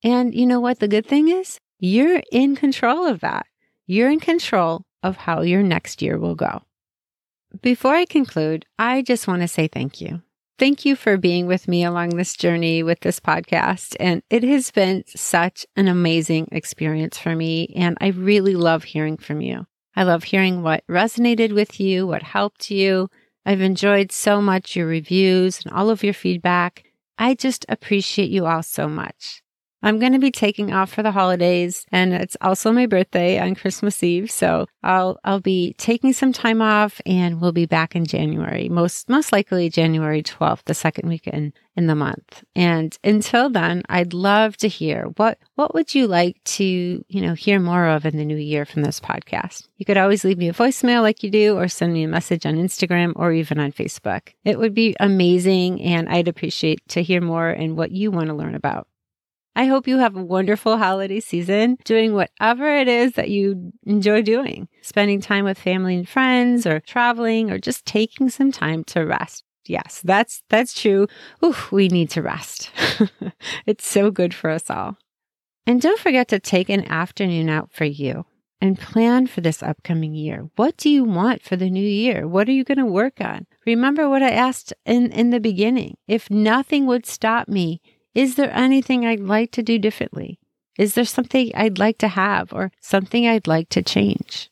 And 0.03 0.33
you 0.33 0.45
know 0.45 0.59
what 0.59 0.79
the 0.79 0.87
good 0.87 1.05
thing 1.05 1.29
is? 1.29 1.59
You're 1.79 2.21
in 2.31 2.55
control 2.55 3.05
of 3.05 3.19
that. 3.21 3.45
you're 3.85 4.11
in 4.11 4.19
control 4.19 4.83
of 5.01 5.17
how 5.17 5.41
your 5.41 5.63
next 5.63 5.99
year 6.01 6.19
will 6.19 6.35
go. 6.35 6.61
Before 7.61 7.95
I 7.95 8.05
conclude, 8.05 8.67
I 8.77 9.01
just 9.01 9.27
want 9.27 9.41
to 9.41 9.47
say 9.47 9.67
thank 9.67 9.99
you. 9.99 10.21
Thank 10.59 10.83
you 10.83 10.97
for 10.97 11.15
being 11.15 11.47
with 11.47 11.69
me 11.69 11.85
along 11.85 12.09
this 12.09 12.35
journey 12.35 12.83
with 12.83 12.99
this 12.99 13.17
podcast. 13.17 13.95
And 13.97 14.21
it 14.29 14.43
has 14.43 14.71
been 14.71 15.05
such 15.07 15.65
an 15.77 15.87
amazing 15.87 16.49
experience 16.51 17.17
for 17.17 17.33
me. 17.33 17.73
And 17.77 17.97
I 18.01 18.07
really 18.07 18.55
love 18.55 18.83
hearing 18.83 19.15
from 19.15 19.39
you. 19.39 19.67
I 19.95 20.03
love 20.03 20.25
hearing 20.25 20.61
what 20.61 20.83
resonated 20.89 21.55
with 21.55 21.79
you, 21.79 22.05
what 22.05 22.23
helped 22.23 22.69
you. 22.69 23.09
I've 23.45 23.61
enjoyed 23.61 24.11
so 24.11 24.41
much 24.41 24.75
your 24.75 24.85
reviews 24.85 25.63
and 25.63 25.73
all 25.73 25.89
of 25.89 26.03
your 26.03 26.13
feedback. 26.13 26.83
I 27.17 27.35
just 27.35 27.65
appreciate 27.69 28.29
you 28.29 28.45
all 28.45 28.61
so 28.61 28.89
much. 28.89 29.41
I'm 29.81 29.99
going 29.99 30.13
to 30.13 30.19
be 30.19 30.31
taking 30.31 30.73
off 30.73 30.91
for 30.91 31.03
the 31.03 31.11
holidays 31.11 31.85
and 31.91 32.13
it's 32.13 32.35
also 32.41 32.71
my 32.71 32.85
birthday 32.85 33.39
on 33.39 33.55
Christmas 33.55 34.03
Eve. 34.03 34.29
So 34.29 34.65
I'll, 34.83 35.19
I'll 35.23 35.39
be 35.39 35.73
taking 35.77 36.11
some 36.11 36.33
time 36.33 36.61
off 36.61 36.99
and 37.05 37.39
we'll 37.39 37.53
be 37.53 37.65
back 37.65 37.95
in 37.95 38.05
January, 38.05 38.67
most, 38.67 39.07
most 39.07 39.31
likely 39.31 39.69
January 39.69 40.21
12th, 40.21 40.63
the 40.65 40.73
second 40.73 41.07
weekend 41.07 41.53
in 41.77 41.87
the 41.87 41.95
month. 41.95 42.43
And 42.55 42.97
until 43.05 43.49
then, 43.49 43.83
I'd 43.87 44.13
love 44.13 44.57
to 44.57 44.67
hear 44.67 45.05
what, 45.15 45.39
what 45.55 45.73
would 45.73 45.95
you 45.95 46.07
like 46.07 46.43
to, 46.43 46.63
you 46.65 47.21
know, 47.21 47.33
hear 47.33 47.57
more 47.57 47.87
of 47.87 48.05
in 48.05 48.17
the 48.17 48.25
new 48.25 48.35
year 48.35 48.65
from 48.65 48.81
this 48.81 48.99
podcast? 48.99 49.69
You 49.77 49.85
could 49.85 49.97
always 49.97 50.25
leave 50.25 50.37
me 50.37 50.49
a 50.49 50.53
voicemail 50.53 51.01
like 51.01 51.23
you 51.23 51.31
do 51.31 51.57
or 51.57 51.69
send 51.69 51.93
me 51.93 52.03
a 52.03 52.07
message 52.09 52.45
on 52.45 52.55
Instagram 52.55 53.13
or 53.15 53.31
even 53.31 53.59
on 53.59 53.71
Facebook. 53.71 54.33
It 54.43 54.59
would 54.59 54.73
be 54.73 54.93
amazing 54.99 55.81
and 55.81 56.09
I'd 56.09 56.27
appreciate 56.27 56.85
to 56.89 57.01
hear 57.01 57.21
more 57.21 57.49
and 57.49 57.77
what 57.77 57.91
you 57.91 58.11
want 58.11 58.27
to 58.27 58.33
learn 58.33 58.55
about. 58.55 58.88
I 59.59 59.65
hope 59.65 59.89
you 59.89 59.97
have 59.97 60.15
a 60.15 60.23
wonderful 60.23 60.77
holiday 60.77 61.19
season 61.19 61.79
doing 61.83 62.13
whatever 62.13 62.65
it 62.77 62.87
is 62.87 63.11
that 63.15 63.29
you 63.29 63.73
enjoy 63.85 64.21
doing, 64.21 64.69
spending 64.81 65.19
time 65.19 65.43
with 65.43 65.59
family 65.59 65.97
and 65.97 66.07
friends 66.07 66.65
or 66.65 66.79
traveling 66.79 67.51
or 67.51 67.59
just 67.59 67.85
taking 67.85 68.29
some 68.29 68.53
time 68.53 68.85
to 68.85 69.01
rest. 69.01 69.43
Yes, 69.65 69.99
that's 70.01 70.43
that's 70.47 70.81
true. 70.81 71.07
Ooh, 71.43 71.57
we 71.71 71.89
need 71.89 72.09
to 72.11 72.21
rest. 72.21 72.71
it's 73.65 73.85
so 73.85 74.11
good 74.11 74.33
for 74.33 74.49
us 74.49 74.69
all. 74.69 74.95
And 75.67 75.81
don't 75.81 75.99
forget 75.99 76.29
to 76.29 76.39
take 76.39 76.69
an 76.69 76.85
afternoon 76.85 77.49
out 77.49 77.69
for 77.73 77.83
you 77.83 78.25
and 78.61 78.79
plan 78.79 79.27
for 79.27 79.41
this 79.41 79.61
upcoming 79.61 80.13
year. 80.13 80.47
What 80.55 80.77
do 80.77 80.89
you 80.89 81.03
want 81.03 81.43
for 81.43 81.57
the 81.57 81.69
new 81.69 81.85
year? 81.85 82.29
What 82.29 82.47
are 82.47 82.53
you 82.53 82.63
going 82.63 82.77
to 82.77 82.85
work 82.85 83.19
on? 83.19 83.45
Remember 83.65 84.07
what 84.07 84.23
I 84.23 84.29
asked 84.29 84.71
in, 84.85 85.11
in 85.11 85.31
the 85.31 85.41
beginning. 85.41 85.97
If 86.07 86.31
nothing 86.31 86.85
would 86.85 87.05
stop 87.05 87.49
me 87.49 87.81
is 88.15 88.35
there 88.35 88.53
anything 88.53 89.05
I'd 89.05 89.19
like 89.19 89.51
to 89.51 89.63
do 89.63 89.77
differently? 89.77 90.39
Is 90.77 90.95
there 90.95 91.05
something 91.05 91.51
I'd 91.53 91.77
like 91.77 91.97
to 91.99 92.07
have 92.07 92.53
or 92.53 92.71
something 92.79 93.27
I'd 93.27 93.47
like 93.47 93.69
to 93.69 93.81
change? 93.81 94.49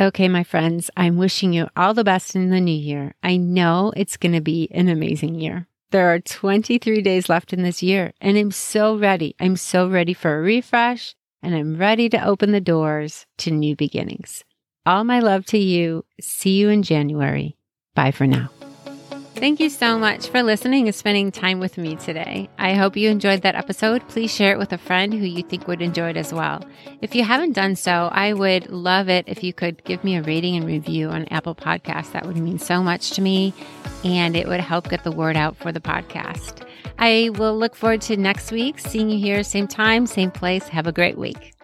Okay, 0.00 0.28
my 0.28 0.44
friends, 0.44 0.90
I'm 0.96 1.16
wishing 1.16 1.52
you 1.52 1.68
all 1.76 1.94
the 1.94 2.04
best 2.04 2.34
in 2.34 2.50
the 2.50 2.60
new 2.60 2.70
year. 2.72 3.14
I 3.22 3.36
know 3.36 3.92
it's 3.96 4.16
going 4.16 4.32
to 4.32 4.40
be 4.40 4.68
an 4.70 4.88
amazing 4.88 5.34
year. 5.34 5.66
There 5.90 6.12
are 6.12 6.20
23 6.20 7.02
days 7.02 7.28
left 7.28 7.52
in 7.52 7.62
this 7.62 7.82
year, 7.82 8.12
and 8.20 8.38
I'm 8.38 8.52
so 8.52 8.96
ready. 8.96 9.34
I'm 9.40 9.56
so 9.56 9.88
ready 9.88 10.14
for 10.14 10.38
a 10.38 10.40
refresh, 10.40 11.14
and 11.42 11.54
I'm 11.54 11.76
ready 11.76 12.08
to 12.10 12.24
open 12.24 12.52
the 12.52 12.60
doors 12.60 13.26
to 13.38 13.50
new 13.50 13.74
beginnings. 13.74 14.44
All 14.86 15.04
my 15.04 15.20
love 15.20 15.44
to 15.46 15.58
you. 15.58 16.04
See 16.20 16.56
you 16.56 16.68
in 16.68 16.82
January. 16.82 17.56
Bye 17.94 18.12
for 18.12 18.26
now. 18.26 18.50
Thank 19.40 19.58
you 19.58 19.70
so 19.70 19.98
much 19.98 20.28
for 20.28 20.42
listening 20.42 20.86
and 20.86 20.94
spending 20.94 21.32
time 21.32 21.60
with 21.60 21.78
me 21.78 21.96
today. 21.96 22.50
I 22.58 22.74
hope 22.74 22.94
you 22.94 23.08
enjoyed 23.08 23.40
that 23.40 23.54
episode. 23.54 24.06
Please 24.06 24.30
share 24.30 24.52
it 24.52 24.58
with 24.58 24.70
a 24.74 24.76
friend 24.76 25.14
who 25.14 25.24
you 25.24 25.42
think 25.42 25.66
would 25.66 25.80
enjoy 25.80 26.10
it 26.10 26.18
as 26.18 26.30
well. 26.30 26.62
If 27.00 27.14
you 27.14 27.24
haven't 27.24 27.54
done 27.54 27.74
so, 27.74 28.10
I 28.12 28.34
would 28.34 28.68
love 28.68 29.08
it 29.08 29.24
if 29.26 29.42
you 29.42 29.54
could 29.54 29.82
give 29.84 30.04
me 30.04 30.16
a 30.16 30.22
rating 30.22 30.56
and 30.56 30.66
review 30.66 31.08
on 31.08 31.24
Apple 31.30 31.54
Podcasts. 31.54 32.12
That 32.12 32.26
would 32.26 32.36
mean 32.36 32.58
so 32.58 32.82
much 32.82 33.12
to 33.12 33.22
me 33.22 33.54
and 34.04 34.36
it 34.36 34.46
would 34.46 34.60
help 34.60 34.90
get 34.90 35.04
the 35.04 35.10
word 35.10 35.38
out 35.38 35.56
for 35.56 35.72
the 35.72 35.80
podcast. 35.80 36.62
I 36.98 37.30
will 37.30 37.58
look 37.58 37.74
forward 37.74 38.02
to 38.02 38.18
next 38.18 38.52
week, 38.52 38.78
seeing 38.78 39.08
you 39.08 39.18
here, 39.18 39.42
same 39.42 39.66
time, 39.66 40.06
same 40.06 40.30
place. 40.30 40.68
Have 40.68 40.86
a 40.86 40.92
great 40.92 41.16
week. 41.16 41.54